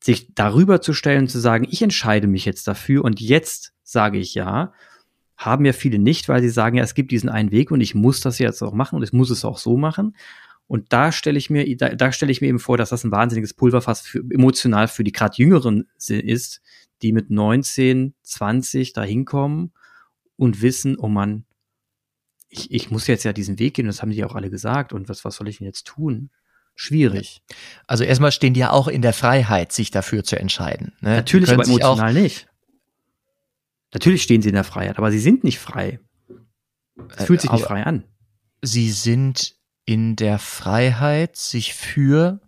[0.00, 4.18] sich darüber zu stellen und zu sagen, ich entscheide mich jetzt dafür und jetzt sage
[4.18, 4.72] ich ja,
[5.36, 7.96] haben ja viele nicht, weil sie sagen, ja, es gibt diesen einen Weg und ich
[7.96, 10.14] muss das jetzt auch machen und ich muss es auch so machen.
[10.68, 13.10] Und da stelle ich mir, da, da stelle ich mir eben vor, dass das ein
[13.10, 16.60] wahnsinniges Pulverfass für, emotional für die gerade Jüngeren ist,
[17.02, 19.72] die mit 19, 20 da hinkommen
[20.36, 21.46] und wissen, oh Mann,
[22.50, 24.92] ich, ich muss jetzt ja diesen Weg gehen, das haben die auch alle gesagt.
[24.92, 26.30] Und was, was soll ich denn jetzt tun?
[26.74, 27.42] Schwierig.
[27.86, 30.92] Also erstmal stehen die ja auch in der Freiheit, sich dafür zu entscheiden.
[31.00, 31.16] Ne?
[31.16, 32.46] Natürlich, aber emotional nicht.
[33.92, 35.98] Natürlich stehen sie in der Freiheit, aber sie sind nicht frei.
[37.16, 38.04] Es fühlt sich nicht frei an.
[38.62, 39.57] Sie sind
[39.88, 42.42] in der Freiheit, sich für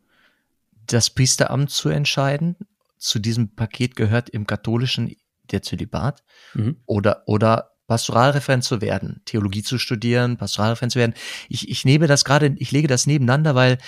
[0.86, 2.54] das Priesteramt zu entscheiden.
[2.98, 5.16] Zu diesem Paket gehört im katholischen
[5.50, 6.22] der Zölibat
[6.52, 6.76] mhm.
[6.84, 11.14] oder, oder Pastoralreferent zu werden, Theologie zu studieren, Pastoralreferent zu werden.
[11.48, 13.78] Ich, ich nehme das gerade, ich lege das nebeneinander, weil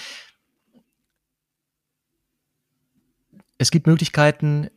[3.58, 4.70] es gibt Möglichkeiten,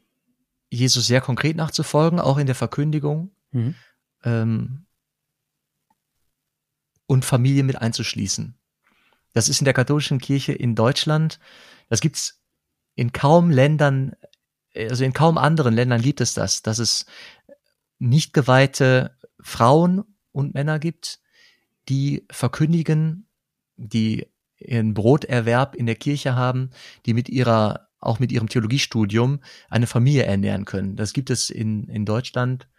[0.70, 3.32] Jesus sehr konkret nachzufolgen, auch in der Verkündigung.
[3.52, 3.76] Mhm.
[4.26, 4.86] Ähm,
[7.08, 8.58] und Familie mit einzuschließen.
[9.36, 11.40] Das ist in der katholischen Kirche in Deutschland,
[11.90, 12.42] das gibt's
[12.96, 14.14] in kaum Ländern,
[14.74, 17.06] also in kaum anderen Ländern gibt es das, dass es
[18.00, 21.20] nicht geweihte Frauen und Männer gibt,
[21.90, 23.28] die verkündigen,
[23.76, 24.26] die
[24.58, 26.70] ihren Broterwerb in der Kirche haben,
[27.06, 30.96] die mit ihrer, auch mit ihrem Theologiestudium eine Familie ernähren können.
[30.96, 32.70] Das gibt es in, in Deutschland,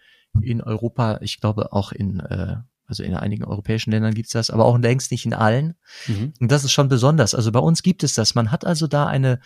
[0.40, 4.64] in Europa, ich glaube auch in äh, also in einigen europäischen Ländern gibt's das, aber
[4.64, 5.74] auch längst nicht in allen.
[6.06, 6.34] Mhm.
[6.40, 7.34] Und das ist schon besonders.
[7.34, 8.34] Also bei uns gibt es das.
[8.34, 9.40] Man hat also da eine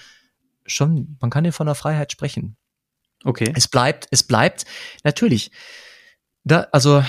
[0.67, 2.57] schon, man kann hier von der Freiheit sprechen.
[3.25, 3.53] Okay.
[3.55, 4.65] Es bleibt, es bleibt
[5.05, 5.51] natürlich,
[6.45, 7.05] da, also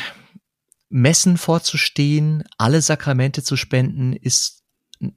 [0.89, 4.63] Messen vorzustehen, alle Sakramente zu spenden, ist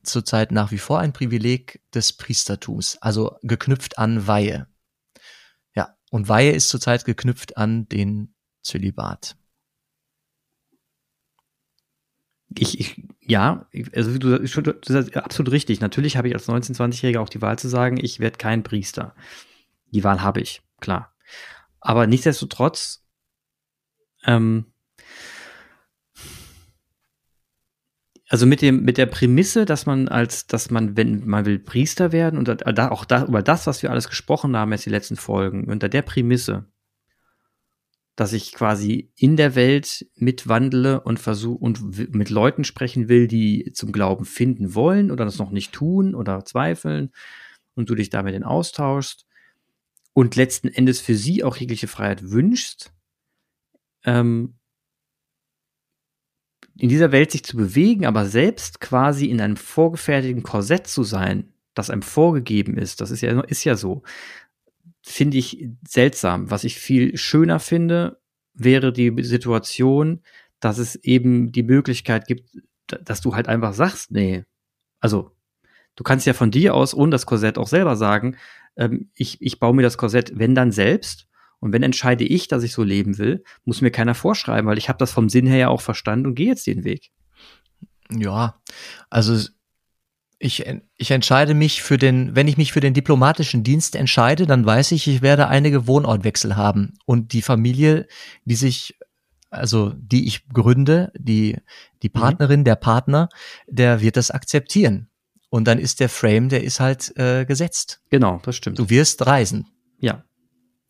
[0.03, 4.67] zurzeit nach wie vor ein Privileg des Priestertums, also geknüpft an Weihe.
[6.15, 9.37] Und Weihe ist zurzeit geknüpft an den Zölibat.
[12.59, 15.81] Ich, ich ja, also du, du sagst absolut richtig.
[15.81, 19.15] Natürlich habe ich als 19-, 20-Jähriger auch die Wahl zu sagen, ich werde kein Priester.
[19.93, 21.15] Die Wahl habe ich, klar.
[21.81, 23.05] Aber nichtsdestotrotz,
[24.27, 24.67] ähm,
[28.29, 32.11] also mit dem mit der Prämisse, dass man als dass man wenn man will Priester
[32.11, 35.17] werden und da, auch da über das, was wir alles gesprochen haben jetzt die letzten
[35.17, 36.65] Folgen unter der Prämisse,
[38.17, 43.73] dass ich quasi in der Welt mitwandle und versuche und mit Leuten sprechen will, die
[43.73, 47.11] zum Glauben finden wollen oder das noch nicht tun oder zweifeln
[47.75, 49.27] und du dich damit in austauschst
[50.13, 52.93] und letzten Endes für sie auch jegliche Freiheit wünschst,
[54.05, 54.55] ähm,
[56.77, 61.53] in dieser Welt sich zu bewegen, aber selbst quasi in einem vorgefertigten Korsett zu sein,
[61.75, 64.03] das einem vorgegeben ist, das ist ja, ist ja so,
[65.05, 66.51] finde ich seltsam.
[66.51, 68.21] Was ich viel schöner finde,
[68.55, 70.23] wäre die Situation,
[70.61, 74.45] dass es eben die Möglichkeit gibt, dass du halt einfach sagst, nee,
[75.01, 75.33] also
[75.95, 78.37] du kannst ja von dir aus ohne das Korsett auch selber sagen,
[78.77, 81.27] ähm, ich, ich baue mir das Korsett, wenn dann selbst.
[81.61, 84.89] Und wenn entscheide ich, dass ich so leben will, muss mir keiner vorschreiben, weil ich
[84.89, 87.11] habe das vom Sinn her ja auch verstanden und gehe jetzt den Weg.
[88.11, 88.61] Ja,
[89.11, 89.49] also
[90.45, 90.67] ich,
[90.99, 94.93] ich entscheide mich für den, wenn ich mich für den diplomatischen Dienst entscheide, dann weiß
[94.93, 96.99] ich, ich werde einige Wohnortwechsel haben.
[97.07, 98.07] Und die Familie,
[98.45, 98.99] die sich,
[99.49, 101.57] also die ich gründe, die,
[102.03, 102.21] die mhm.
[102.21, 102.65] Partnerin, mhm.
[102.65, 103.31] der Partner,
[103.69, 105.09] der wird das akzeptieren.
[105.49, 108.03] Und dann ist der Frame, der ist halt äh, gesetzt.
[108.11, 108.79] Genau, das stimmt.
[108.79, 109.69] Du wirst reisen.
[109.99, 110.25] Ja.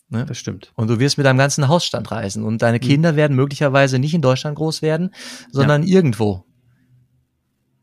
[0.09, 0.27] Ne?
[0.27, 0.73] Das stimmt.
[0.75, 2.43] Und du wirst mit deinem ganzen Hausstand reisen.
[2.43, 2.83] Und deine mhm.
[2.83, 5.15] Kinder werden möglicherweise nicht in Deutschland groß werden,
[5.53, 5.95] sondern ja.
[5.95, 6.45] irgendwo.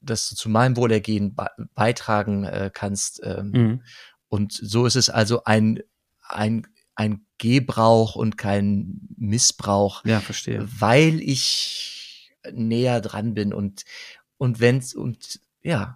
[0.00, 3.82] dass du zu meinem Wohlergehen be beitragen äh, kannst ähm, mhm.
[4.28, 5.80] und so ist es also ein
[6.28, 10.04] ein ein Gebrauch und kein Missbrauch.
[10.04, 10.66] Ja, verstehe.
[10.78, 11.95] Weil ich
[12.52, 13.84] näher dran bin und,
[14.38, 15.94] und wenn's, und ja,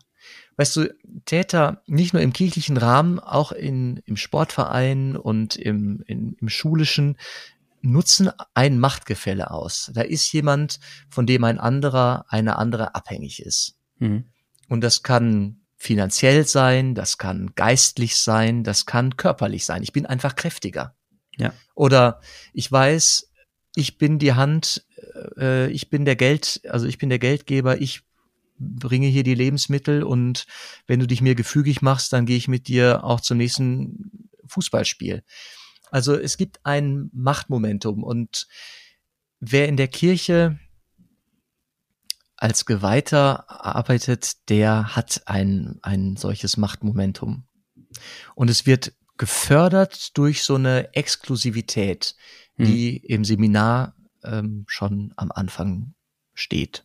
[0.57, 6.37] weißt du, Täter nicht nur im kirchlichen Rahmen, auch in, im Sportverein und im, in,
[6.41, 7.17] im schulischen,
[7.83, 9.91] nutzen ein Machtgefälle aus.
[9.95, 13.77] Da ist jemand, von dem ein anderer, eine andere abhängig ist.
[13.99, 14.25] Mhm.
[14.69, 19.83] Und das kann finanziell sein, das kann geistlich sein, das kann körperlich sein.
[19.83, 20.95] Ich bin einfach kräftiger.
[21.39, 21.55] Ja.
[21.75, 22.21] Oder
[22.53, 23.33] ich weiß,
[23.75, 24.85] ich bin die Hand
[25.37, 28.03] äh, ich bin der Geld, also ich bin der Geldgeber, ich
[28.59, 30.47] bringe hier die Lebensmittel und
[30.87, 35.23] wenn du dich mir gefügig machst, dann gehe ich mit dir auch zum nächsten Fußballspiel.
[35.91, 38.47] Also es gibt ein Machtmomentum und
[39.41, 40.59] wer in der Kirche
[42.37, 47.45] als Geweihter arbeitet, der hat ein, ein solches Machtmomentum.
[48.35, 52.15] Und es wird gefördert durch so eine Exklusivität,
[52.57, 53.17] die hm.
[53.17, 55.95] im Seminar ähm, schon am Anfang
[56.35, 56.85] steht.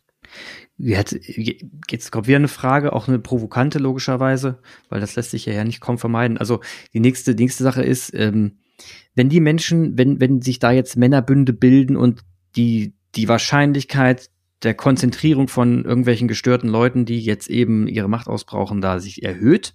[0.76, 5.64] Jetzt, kommt wieder eine Frage, auch eine provokante logischerweise, weil das lässt sich ja, ja
[5.64, 6.36] nicht kaum vermeiden.
[6.36, 6.60] Also
[6.92, 8.58] die nächste, die nächste Sache ist, ähm,
[9.14, 12.20] wenn die Menschen, wenn, wenn sich da jetzt Männerbünde bilden und
[12.56, 14.30] die, die Wahrscheinlichkeit
[14.62, 19.74] der Konzentrierung von irgendwelchen gestörten Leuten, die jetzt eben ihre Macht ausbrauchen, da sich erhöht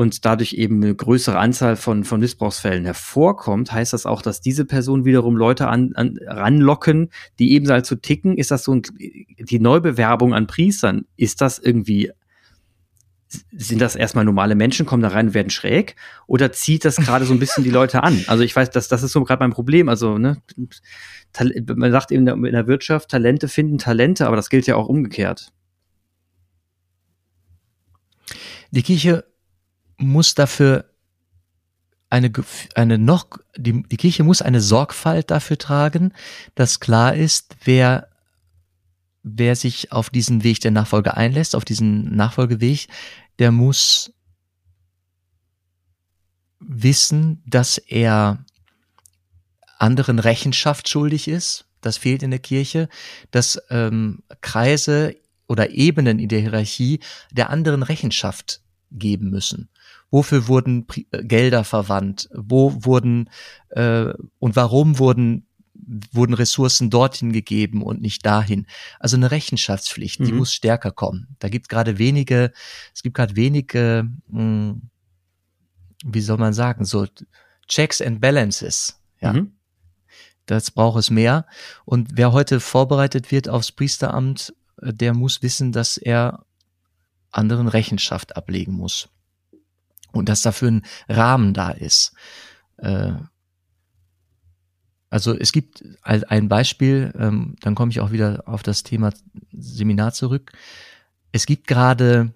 [0.00, 4.64] und dadurch eben eine größere Anzahl von, von Missbrauchsfällen hervorkommt, heißt das auch, dass diese
[4.64, 8.38] Personen wiederum Leute an, an, ranlocken, die ebenso zu ticken.
[8.38, 11.04] Ist das so ein, die Neubewerbung an Priestern?
[11.18, 12.12] Ist das irgendwie
[13.52, 15.96] sind das erstmal normale Menschen, kommen da rein und werden schräg?
[16.26, 18.24] Oder zieht das gerade so ein bisschen die Leute an?
[18.26, 19.90] Also ich weiß, das, das ist so gerade mein Problem.
[19.90, 20.40] Also, ne,
[21.76, 25.52] man sagt eben in der Wirtschaft, Talente finden Talente, aber das gilt ja auch umgekehrt.
[28.72, 29.29] Die Kirche
[30.00, 30.86] muss dafür
[32.08, 32.32] eine,
[32.74, 36.12] eine noch, die, die Kirche muss eine Sorgfalt dafür tragen,
[36.54, 38.10] dass klar ist, wer
[39.22, 42.88] wer sich auf diesen Weg der Nachfolge einlässt, auf diesen Nachfolgeweg,
[43.38, 44.12] der muss
[46.58, 48.44] wissen, dass er
[49.78, 51.66] anderen Rechenschaft schuldig ist.
[51.80, 52.88] Das fehlt in der Kirche,
[53.30, 55.16] dass ähm, Kreise
[55.48, 58.60] oder Ebenen in der Hierarchie der anderen Rechenschaft
[58.90, 59.70] geben müssen.
[60.10, 62.28] Wofür wurden äh, Gelder verwandt?
[62.34, 63.30] Wo wurden
[63.70, 65.46] äh, und warum wurden
[66.12, 68.66] wurden Ressourcen dorthin gegeben und nicht dahin.
[68.98, 70.24] Also eine Rechenschaftspflicht, mhm.
[70.24, 71.28] die muss stärker kommen.
[71.38, 72.52] Da gibt gerade wenige,
[72.94, 74.82] es gibt gerade wenige, mh, hm,
[76.04, 77.06] wie soll man sagen, so
[77.68, 79.00] Checks and Balances.
[79.20, 79.32] Ja.
[79.32, 79.52] Mhm.
[80.46, 81.46] Das braucht es mehr.
[81.84, 86.44] Und wer heute vorbereitet wird aufs Priesteramt, äh, der muss wissen, dass er
[87.30, 89.08] anderen Rechenschaft ablegen muss.
[90.12, 92.14] Und dass dafür ein Rahmen da ist.
[92.78, 93.12] Äh,
[95.08, 99.12] also es gibt ein Beispiel, ähm, dann komme ich auch wieder auf das Thema
[99.52, 100.52] Seminar zurück.
[101.32, 102.32] Es gibt gerade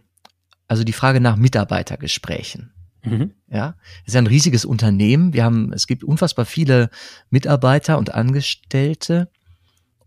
[0.66, 2.72] also die Frage nach Mitarbeitergesprächen.
[3.04, 3.32] Mhm.
[3.48, 5.34] Ja, es ist ein riesiges Unternehmen.
[5.34, 6.90] Wir haben, es gibt unfassbar viele
[7.30, 9.30] Mitarbeiter und Angestellte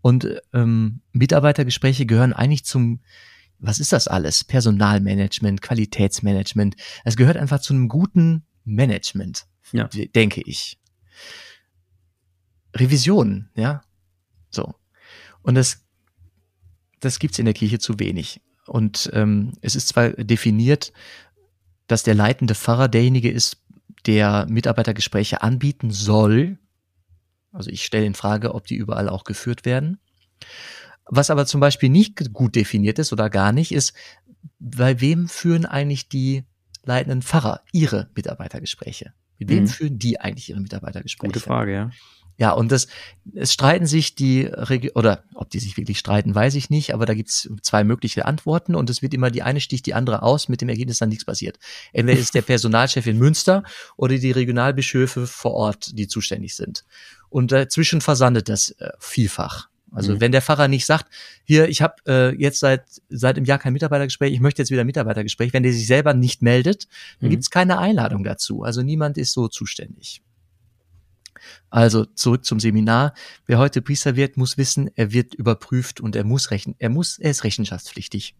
[0.00, 3.00] und ähm, Mitarbeitergespräche gehören eigentlich zum,
[3.58, 4.44] was ist das alles?
[4.44, 6.76] Personalmanagement, Qualitätsmanagement.
[7.04, 9.88] Es gehört einfach zu einem guten Management, ja.
[9.88, 10.78] denke ich.
[12.74, 13.82] Revisionen, ja.
[14.50, 14.74] So.
[15.42, 15.84] Und das,
[17.00, 18.40] das gibt's in der Kirche zu wenig.
[18.66, 20.92] Und ähm, es ist zwar definiert,
[21.86, 23.64] dass der leitende Pfarrer derjenige ist,
[24.06, 26.58] der Mitarbeitergespräche anbieten soll.
[27.50, 29.98] Also ich stelle in Frage, ob die überall auch geführt werden.
[31.08, 33.94] Was aber zum Beispiel nicht gut definiert ist oder gar nicht, ist,
[34.58, 36.44] bei wem führen eigentlich die
[36.84, 39.12] leitenden Pfarrer ihre Mitarbeitergespräche?
[39.38, 39.68] Mit wem mhm.
[39.68, 41.32] führen die eigentlich ihre Mitarbeitergespräche?
[41.32, 41.90] Gute Frage, ja.
[42.40, 42.86] Ja, und das,
[43.34, 47.04] es streiten sich die, Regi oder ob die sich wirklich streiten, weiß ich nicht, aber
[47.04, 50.48] da gibt's zwei mögliche Antworten und es wird immer die eine sticht die andere aus,
[50.48, 51.58] mit dem Ergebnis dann nichts passiert.
[51.92, 53.64] Entweder ist der Personalchef in Münster
[53.96, 56.84] oder die Regionalbischöfe vor Ort, die zuständig sind.
[57.28, 59.68] Und dazwischen versandet das äh, vielfach.
[59.92, 60.20] Also mhm.
[60.20, 61.06] wenn der Pfarrer nicht sagt,
[61.44, 64.84] hier, ich habe äh, jetzt seit seit im Jahr kein Mitarbeitergespräch, ich möchte jetzt wieder
[64.84, 66.88] Mitarbeitergespräch, wenn der sich selber nicht meldet,
[67.20, 67.32] dann mhm.
[67.32, 68.62] gibt's keine Einladung dazu.
[68.62, 70.22] Also niemand ist so zuständig.
[71.70, 73.14] Also zurück zum Seminar.
[73.46, 77.18] Wer heute Priester wird, muss wissen, er wird überprüft und er muss rechnen, er muss,
[77.18, 78.34] er ist rechenschaftspflichtig.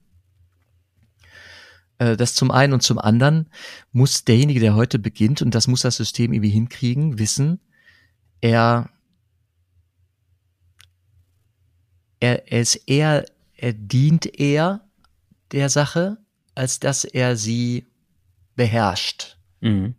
[1.98, 3.50] Äh, das zum einen und zum anderen
[3.92, 7.60] muss derjenige, der heute beginnt, und das muss das System irgendwie hinkriegen, wissen,
[8.40, 8.90] er,
[12.20, 14.80] er, er ist eher, er dient eher
[15.52, 16.18] der Sache,
[16.54, 17.86] als dass er sie
[18.56, 19.38] beherrscht.
[19.60, 19.94] Mhm.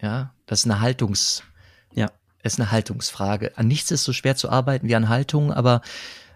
[0.00, 1.42] Ja, das ist eine Haltungs,
[1.94, 2.10] ja,
[2.42, 3.56] ist eine Haltungsfrage.
[3.56, 5.82] An nichts ist so schwer zu arbeiten wie an Haltung, aber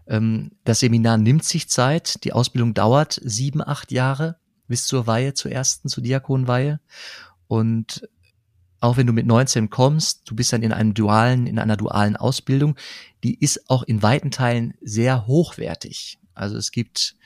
[0.07, 2.25] ähm, das Seminar nimmt sich Zeit.
[2.25, 4.37] Die Ausbildung dauert sieben, acht Jahre
[4.69, 6.81] bis zur Weihe, zur ersten, zur Diakonweihe.
[7.47, 8.09] Und
[8.85, 12.17] auch wenn du mit 19 kommst, du bist dann in einem dualen, in einer dualen
[12.17, 12.77] Ausbildung,
[13.23, 16.19] die ist auch in weiten Teilen sehr hochwertig.
[16.35, 17.17] Also es gibt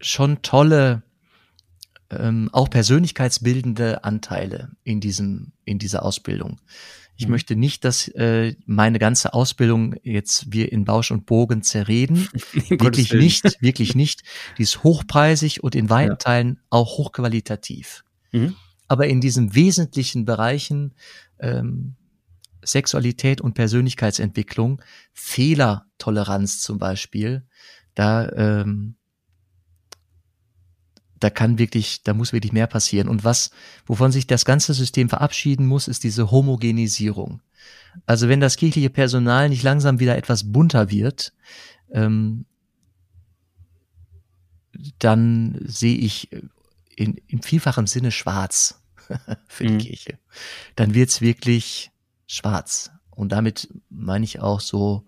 [0.00, 1.02] schon tolle
[2.10, 6.60] ähm, auch persönlichkeitsbildende Anteile in diesem in dieser Ausbildung.
[7.18, 7.32] Ich mhm.
[7.32, 12.26] möchte nicht, dass äh, meine ganze Ausbildung jetzt wir in Bausch und Bogen zerreden.
[12.52, 14.22] wirklich nicht, wirklich nicht.
[14.56, 16.16] Die ist hochpreisig und in weiten ja.
[16.16, 18.04] Teilen auch hochqualitativ.
[18.32, 18.56] Mhm.
[18.88, 20.94] Aber in diesen wesentlichen Bereichen
[21.38, 21.96] ähm,
[22.64, 24.82] Sexualität und Persönlichkeitsentwicklung,
[25.12, 27.46] Fehlertoleranz zum Beispiel,
[27.94, 28.96] da ähm,
[31.20, 33.08] da kann wirklich, da muss wirklich mehr passieren.
[33.08, 33.50] Und was,
[33.86, 37.42] wovon sich das ganze System verabschieden muss, ist diese Homogenisierung.
[38.06, 41.32] Also wenn das kirchliche Personal nicht langsam wieder etwas bunter wird,
[41.90, 42.44] ähm,
[44.98, 46.28] dann sehe ich
[46.98, 48.82] in, in vielfachem Sinne schwarz
[49.48, 49.78] für die mhm.
[49.78, 50.18] Kirche.
[50.74, 51.92] Dann wird's wirklich
[52.26, 52.90] schwarz.
[53.10, 55.06] Und damit meine ich auch so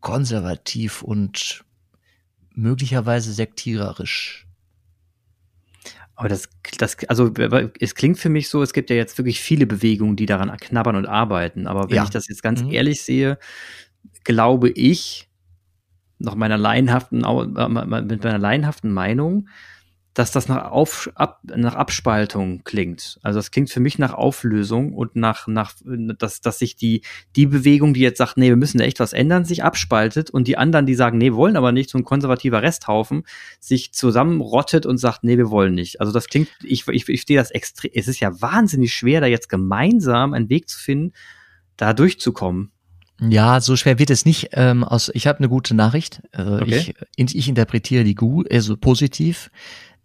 [0.00, 1.64] konservativ und
[2.54, 4.46] möglicherweise sektiererisch.
[6.14, 6.48] Aber das,
[6.78, 7.32] das, also
[7.78, 10.96] es klingt für mich so, es gibt ja jetzt wirklich viele Bewegungen, die daran knabbern
[10.96, 11.66] und arbeiten.
[11.66, 12.04] Aber wenn ja.
[12.04, 12.70] ich das jetzt ganz mhm.
[12.70, 13.38] ehrlich sehe,
[14.24, 15.28] glaube ich,
[16.18, 17.68] nach meiner laienhaften, äh,
[18.02, 19.48] mit meiner laienhaften Meinung,
[20.18, 23.20] dass das nach, Auf, ab, nach Abspaltung klingt.
[23.22, 27.02] Also das klingt für mich nach Auflösung und nach, nach dass, dass sich die,
[27.36, 30.48] die Bewegung, die jetzt sagt, nee, wir müssen da echt was ändern, sich abspaltet und
[30.48, 33.22] die anderen, die sagen, nee, wollen aber nicht, so ein konservativer Resthaufen,
[33.60, 36.00] sich zusammenrottet und sagt, nee, wir wollen nicht.
[36.00, 39.28] Also das klingt, ich, ich, ich stehe das extrem, es ist ja wahnsinnig schwer, da
[39.28, 41.12] jetzt gemeinsam einen Weg zu finden,
[41.76, 42.72] da durchzukommen.
[43.20, 44.50] Ja, so schwer wird es nicht.
[44.52, 46.22] Ähm, aus, ich habe eine gute Nachricht.
[46.32, 46.94] Also okay.
[47.16, 49.50] ich, ich interpretiere die gut, also positiv.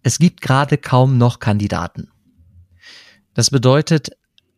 [0.04, 2.10] Es gibt gerade kaum noch Kandidaten.
[3.32, 4.10] Das bedeutet,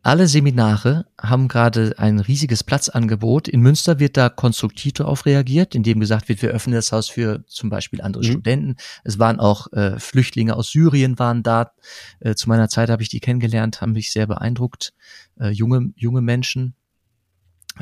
[0.02, 3.46] alle Seminare haben gerade ein riesiges Platzangebot.
[3.46, 7.44] In Münster wird da konstruktiv darauf reagiert, indem gesagt wird, wir öffnen das Haus für
[7.46, 8.28] zum Beispiel andere mhm.
[8.28, 8.76] Studenten.
[9.04, 11.72] Es waren auch äh, Flüchtlinge aus Syrien waren da.
[12.18, 14.94] Äh, zu meiner Zeit habe ich die kennengelernt, haben mich sehr beeindruckt.
[15.38, 16.74] Äh, junge, junge Menschen.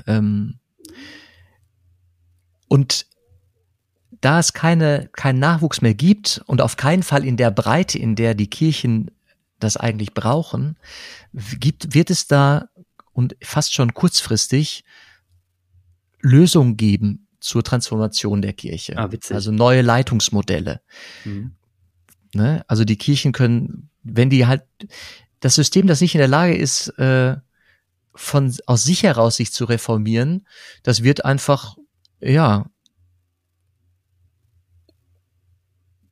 [0.06, 0.58] Ähm,
[2.68, 3.06] und
[4.24, 8.16] da es keine, keinen Nachwuchs mehr gibt und auf keinen Fall in der Breite, in
[8.16, 9.10] der die Kirchen
[9.58, 10.76] das eigentlich brauchen,
[11.32, 12.68] gibt, wird es da
[13.12, 14.84] und fast schon kurzfristig
[16.20, 18.96] Lösungen geben zur Transformation der Kirche.
[18.96, 19.10] Ah.
[19.30, 20.80] Also neue Leitungsmodelle.
[21.24, 21.56] Mhm.
[22.32, 22.64] Ne?
[22.66, 24.62] Also die Kirchen können, wenn die halt,
[25.40, 27.36] das System, das nicht in der Lage ist, äh,
[28.14, 30.46] von aus sich heraus sich zu reformieren,
[30.82, 31.76] das wird einfach
[32.20, 32.70] ja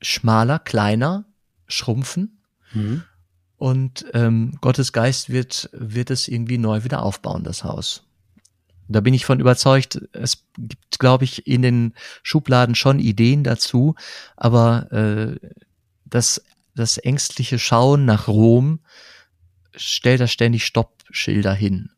[0.03, 1.24] schmaler, kleiner,
[1.66, 2.42] schrumpfen.
[2.72, 3.05] Mhm.
[3.57, 8.05] Und ähm, Gottes Geist wird, wird es irgendwie neu wieder aufbauen, das Haus.
[8.88, 10.00] Da bin ich von überzeugt.
[10.12, 13.94] Es gibt, glaube ich, in den Schubladen schon Ideen dazu,
[14.36, 15.48] aber äh,
[16.05, 16.42] das,
[16.74, 18.80] das ängstliche Schauen nach Rom
[19.74, 21.90] stellt da ständig Stoppschilder hin.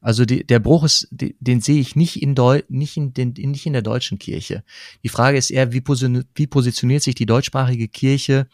[0.00, 3.32] Also die, der Bruch ist, die, den sehe ich nicht in, Deu nicht, in den,
[3.32, 4.62] nicht in der deutschen Kirche.
[5.02, 8.48] Die Frage ist eher, wie, posi wie positioniert sich die deutschsprachige Kirche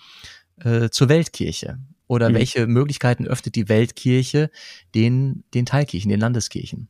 [0.60, 1.78] äh, zur Weltkirche?
[2.06, 2.34] Oder mhm.
[2.34, 4.50] welche Möglichkeiten öffnet die Weltkirche
[4.94, 6.88] den, den Teilkirchen, den Landeskirchen?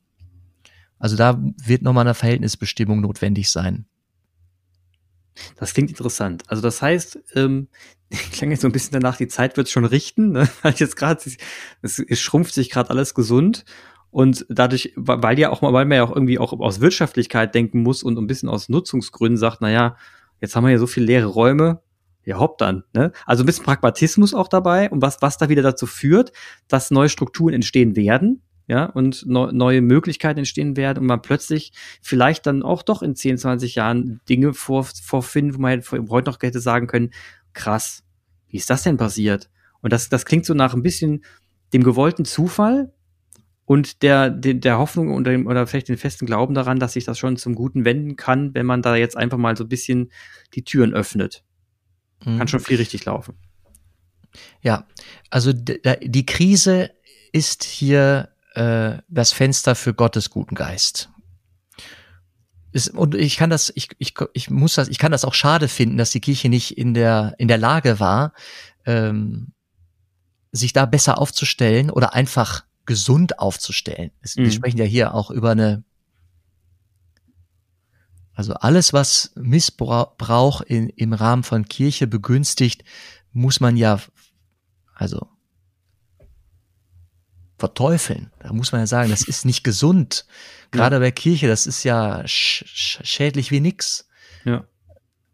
[0.98, 3.86] Also da wird nochmal eine Verhältnisbestimmung notwendig sein.
[5.56, 6.44] Das klingt interessant.
[6.46, 7.68] Also das heißt, ähm,
[8.32, 10.30] klang jetzt so ein bisschen danach, die Zeit wird schon richten.
[10.30, 10.48] Ne?
[10.76, 11.20] Jetzt gerade,
[11.82, 13.64] es, es schrumpft sich gerade alles gesund
[14.14, 17.82] und dadurch, weil ja auch mal, weil man ja auch irgendwie auch aus Wirtschaftlichkeit denken
[17.82, 19.96] muss und ein bisschen aus Nutzungsgründen sagt, na ja,
[20.40, 21.80] jetzt haben wir ja so viele leere Räume,
[22.24, 22.84] ja hopp dann.
[22.94, 23.10] Ne?
[23.26, 26.30] Also ein bisschen Pragmatismus auch dabei und was, was da wieder dazu führt,
[26.68, 31.72] dass neue Strukturen entstehen werden, ja, und ne, neue Möglichkeiten entstehen werden und man plötzlich
[32.00, 36.40] vielleicht dann auch doch in 10, 20 Jahren Dinge vor, vorfinden, wo man heute noch
[36.40, 37.10] hätte sagen können,
[37.52, 38.04] krass,
[38.46, 39.50] wie ist das denn passiert?
[39.82, 41.24] Und das, das klingt so nach ein bisschen
[41.72, 42.92] dem gewollten Zufall,
[43.66, 47.04] und der, der, der Hoffnung und dem, oder vielleicht den festen Glauben daran, dass sich
[47.04, 50.12] das schon zum Guten wenden kann, wenn man da jetzt einfach mal so ein bisschen
[50.54, 51.44] die Türen öffnet.
[52.24, 52.38] Mhm.
[52.38, 53.34] Kann schon viel richtig laufen.
[54.60, 54.86] Ja,
[55.30, 56.90] also die Krise
[57.32, 61.10] ist hier äh, das Fenster für Gottes guten Geist.
[62.72, 65.68] Ist, und ich kann das, ich, ich, ich muss das, ich kann das auch schade
[65.68, 68.32] finden, dass die Kirche nicht in der in der Lage war,
[68.84, 69.52] ähm,
[70.50, 74.10] sich da besser aufzustellen oder einfach gesund aufzustellen.
[74.20, 74.44] Es, mhm.
[74.44, 75.84] Wir sprechen ja hier auch über eine,
[78.34, 82.84] also alles, was Missbrauch in, im Rahmen von Kirche begünstigt,
[83.32, 84.00] muss man ja,
[84.94, 85.28] also
[87.58, 88.30] verteufeln.
[88.40, 90.26] Da muss man ja sagen, das ist nicht gesund.
[90.70, 91.00] Gerade ja.
[91.00, 92.64] bei Kirche, das ist ja sch
[93.02, 94.08] schädlich wie nix.
[94.44, 94.66] Ja.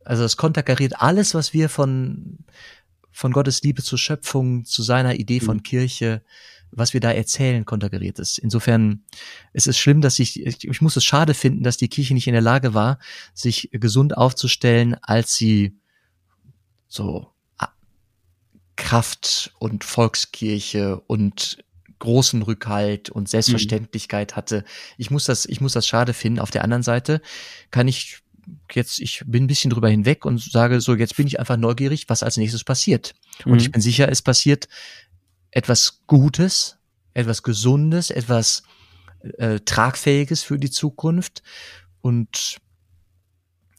[0.04, 2.38] Also das konterkariert alles, was wir von,
[3.10, 5.62] von Gottes Liebe zur Schöpfung, zu seiner Idee von mhm.
[5.62, 6.22] Kirche,
[6.72, 8.38] was wir da erzählen, konterkariert ist.
[8.38, 9.04] Insofern
[9.52, 12.26] es ist schlimm, dass ich, ich, ich muss es schade finden, dass die Kirche nicht
[12.26, 12.98] in der Lage war,
[13.34, 15.76] sich gesund aufzustellen, als sie
[16.88, 17.28] so
[18.80, 21.62] Kraft und Volkskirche und
[21.98, 24.36] großen Rückhalt und Selbstverständlichkeit mhm.
[24.36, 24.64] hatte.
[24.96, 26.40] Ich muss das, ich muss das schade finden.
[26.40, 27.20] Auf der anderen Seite
[27.70, 28.20] kann ich
[28.72, 32.08] jetzt, ich bin ein bisschen drüber hinweg und sage so, jetzt bin ich einfach neugierig,
[32.08, 33.14] was als nächstes passiert.
[33.44, 33.52] Mhm.
[33.52, 34.66] Und ich bin sicher, es passiert
[35.50, 36.78] etwas Gutes,
[37.14, 38.62] etwas Gesundes, etwas
[39.38, 41.42] äh, Tragfähiges für die Zukunft.
[42.00, 42.58] Und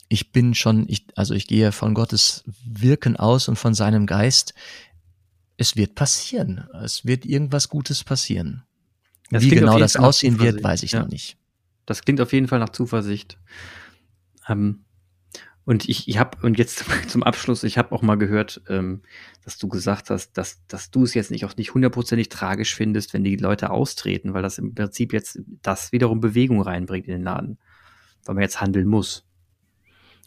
[0.09, 4.53] ich bin schon, ich, also ich gehe von Gottes Wirken aus und von seinem Geist.
[5.57, 6.67] Es wird passieren.
[6.83, 8.63] Es wird irgendwas Gutes passieren.
[9.29, 11.01] Das Wie genau das aussehen wird, weiß ich ja.
[11.01, 11.37] noch nicht.
[11.85, 13.37] das klingt auf jeden Fall nach Zuversicht.
[14.47, 14.83] Ähm,
[15.63, 19.01] und ich, ich habe, und jetzt zum Abschluss, ich habe auch mal gehört, ähm,
[19.43, 23.13] dass du gesagt hast, dass, dass du es jetzt nicht auch nicht hundertprozentig tragisch findest,
[23.13, 27.23] wenn die Leute austreten, weil das im Prinzip jetzt das wiederum Bewegung reinbringt in den
[27.23, 27.57] Laden.
[28.25, 29.25] Weil man jetzt handeln muss.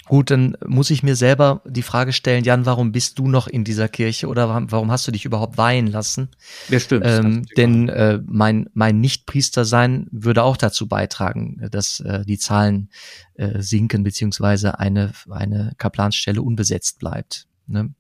[0.07, 3.65] Gut, dann muss ich mir selber die Frage stellen, Jan, warum bist du noch in
[3.65, 6.29] dieser Kirche oder warum hast du dich überhaupt weihen lassen?
[6.69, 7.05] Ja, stimmt.
[7.07, 12.91] Ähm, denn äh, mein, mein Nichtpriester sein würde auch dazu beitragen, dass äh, die Zahlen
[13.35, 17.47] äh, sinken, beziehungsweise eine, eine Kaplansstelle unbesetzt bleibt.
[17.67, 17.95] Ne?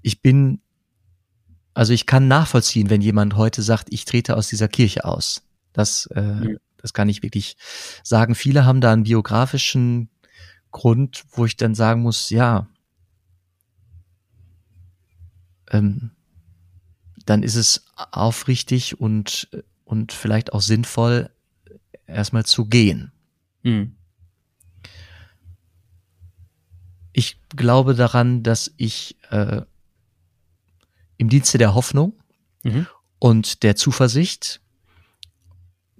[0.00, 0.62] Ich bin,
[1.74, 5.42] also ich kann nachvollziehen, wenn jemand heute sagt, ich trete aus dieser Kirche aus.
[5.74, 6.58] Das, äh, mhm.
[6.78, 7.56] das kann ich wirklich
[8.02, 8.34] sagen.
[8.34, 10.08] Viele haben da einen biografischen
[10.70, 12.68] Grund, wo ich dann sagen muss, ja,
[15.70, 16.10] ähm,
[17.26, 19.48] dann ist es aufrichtig und,
[19.84, 21.30] und vielleicht auch sinnvoll,
[22.06, 23.12] erstmal zu gehen.
[23.62, 23.94] Mhm.
[27.12, 29.62] Ich glaube daran, dass ich äh,
[31.16, 32.14] im Dienste der Hoffnung
[32.62, 32.86] mhm.
[33.18, 34.60] und der Zuversicht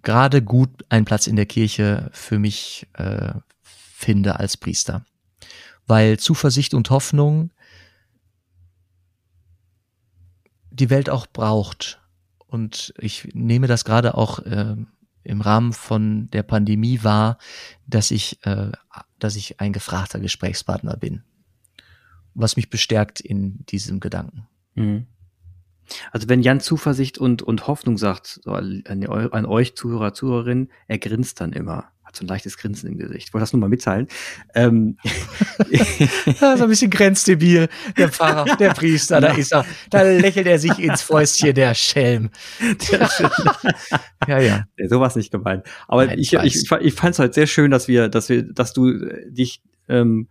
[0.02, 3.34] gerade gut einen Platz in der Kirche für mich äh,
[3.98, 5.04] finde als Priester.
[5.86, 7.50] Weil Zuversicht und Hoffnung
[10.70, 12.00] die Welt auch braucht.
[12.46, 14.76] Und ich nehme das gerade auch äh,
[15.24, 17.38] im Rahmen von der Pandemie wahr,
[17.88, 18.70] dass ich, äh,
[19.18, 21.24] dass ich ein gefragter Gesprächspartner bin.
[22.34, 24.46] Was mich bestärkt in diesem Gedanken.
[24.76, 25.08] Mhm.
[26.12, 30.98] Also wenn Jan Zuversicht und, und Hoffnung sagt, so an, an euch Zuhörer, Zuhörerinnen, er
[30.98, 33.28] grinst dann immer hat so ein leichtes Grinsen im Gesicht.
[33.28, 34.08] Ich wollte das nur mal mitteilen.
[34.54, 34.96] Ähm,
[36.40, 39.66] ja, so ein bisschen grenzdebil, der Pfarrer, der Priester, da ist er.
[39.90, 42.30] Da lächelt er sich ins Fäustchen, der Schelm.
[42.90, 43.10] Der
[44.26, 44.66] ja, ja.
[44.78, 44.88] ja.
[44.88, 45.66] Sowas nicht gemeint.
[45.86, 48.42] Aber Nein, ich, ich, ich, ich fand es halt sehr schön, dass wir, dass wir,
[48.42, 48.90] dass du
[49.28, 50.28] dich ähm,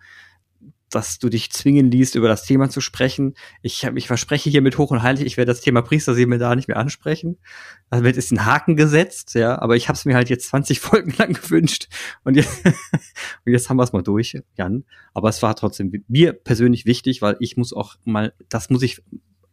[0.89, 3.33] dass du dich zwingen liest, über das Thema zu sprechen.
[3.61, 6.77] Ich, hab, ich verspreche hiermit hoch und heilig, ich werde das Thema Priesterseminar nicht mehr
[6.77, 7.37] ansprechen.
[7.89, 10.79] Da wird ist ein Haken gesetzt, ja, aber ich habe es mir halt jetzt 20
[10.81, 11.89] Folgen lang gewünscht
[12.23, 12.65] und jetzt,
[13.45, 14.85] und jetzt haben wir es mal durch, Jan.
[15.13, 19.01] Aber es war trotzdem mir persönlich wichtig, weil ich muss auch mal, das muss ich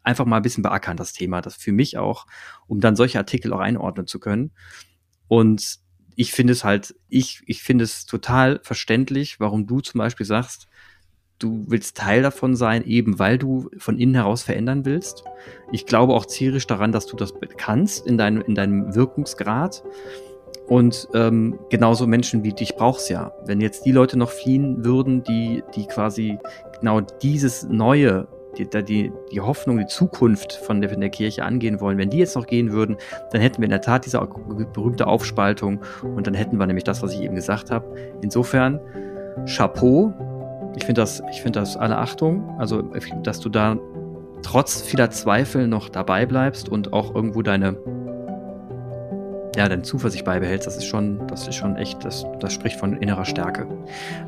[0.05, 2.27] einfach mal ein bisschen beackern, das Thema, das für mich auch,
[2.67, 4.53] um dann solche Artikel auch einordnen zu können.
[5.27, 5.79] Und
[6.17, 10.69] ich finde es halt, ich, ich finde es total verständlich, warum du zum Beispiel sagst,
[11.45, 15.25] du willst Teil davon sein, eben weil du von innen heraus verändern willst.
[15.71, 19.85] Ich glaube auch zierisch daran, dass du das kannst in deinem, in deinem Wirkungsgrad.
[20.67, 23.33] Und ähm, genauso Menschen wie dich brauchst ja.
[23.45, 26.39] Wenn jetzt die Leute noch fliehen würden, die, die quasi
[26.81, 28.27] genau dieses Neue,
[28.57, 32.17] die, die, die Hoffnung, die Zukunft von der, von der Kirche angehen wollen, wenn die
[32.19, 32.97] jetzt noch gehen würden,
[33.33, 34.27] dann hätten wir in der Tat diese
[34.73, 37.95] berühmte Aufspaltung und dann hätten wir nämlich das, was ich eben gesagt habe.
[38.23, 38.81] Insofern,
[39.47, 40.15] Chapeau,
[40.77, 42.83] ich finde das, ich finde das alle Achtung, also
[43.23, 43.79] dass du da
[44.43, 47.77] trotz vieler Zweifel noch dabei bleibst und auch irgendwo deine
[49.57, 52.97] ja, deine Zuversicht beibehältst, das ist schon, das ist schon echt, das, das spricht von
[52.97, 53.69] innerer Stärke.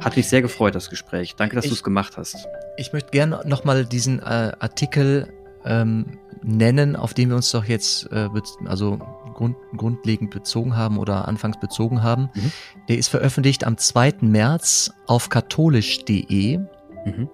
[0.01, 1.34] Hat mich sehr gefreut, das Gespräch.
[1.34, 2.47] Danke, dass du es gemacht hast.
[2.76, 5.26] Ich möchte gerne nochmal diesen äh, Artikel
[5.64, 8.28] ähm, nennen, auf den wir uns doch jetzt äh,
[8.66, 9.01] also
[9.37, 12.30] grund, grundlegend bezogen haben oder anfangs bezogen haben.
[12.34, 12.53] Mhm.
[12.89, 14.14] Der ist veröffentlicht am 2.
[14.22, 17.28] März auf katholisch.de mhm.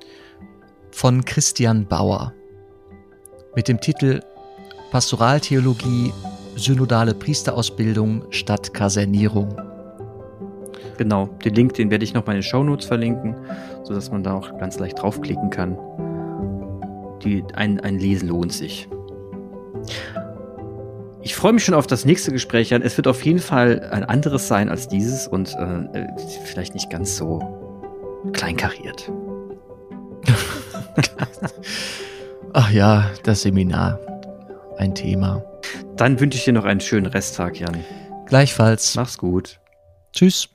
[0.91, 2.35] von Christian Bauer
[3.55, 4.21] mit dem Titel
[4.91, 6.13] Pastoraltheologie,
[6.57, 9.57] synodale Priesterausbildung statt Kasernierung.
[10.99, 13.35] Genau, den Link, den werde ich noch mal in den Shownotes verlinken,
[13.85, 15.79] sodass man da auch ganz leicht draufklicken kann.
[17.25, 18.89] Die, ein, ein Lesen lohnt sich.
[21.23, 22.83] Ich freue mich schon auf das nächste Gespräch, Jan.
[22.83, 26.07] Es wird auf jeden Fall ein anderes sein als dieses und äh,
[26.45, 27.41] vielleicht nicht ganz so
[28.33, 29.11] kleinkariert.
[32.53, 34.01] Ach ja, das Seminar.
[34.79, 35.45] Ein Thema.
[35.97, 37.85] Dann wünsche ich dir noch einen schönen Resttag, Jan.
[38.27, 38.97] Gleichfalls.
[38.97, 39.61] Mach's gut.
[40.13, 40.49] Tschüss.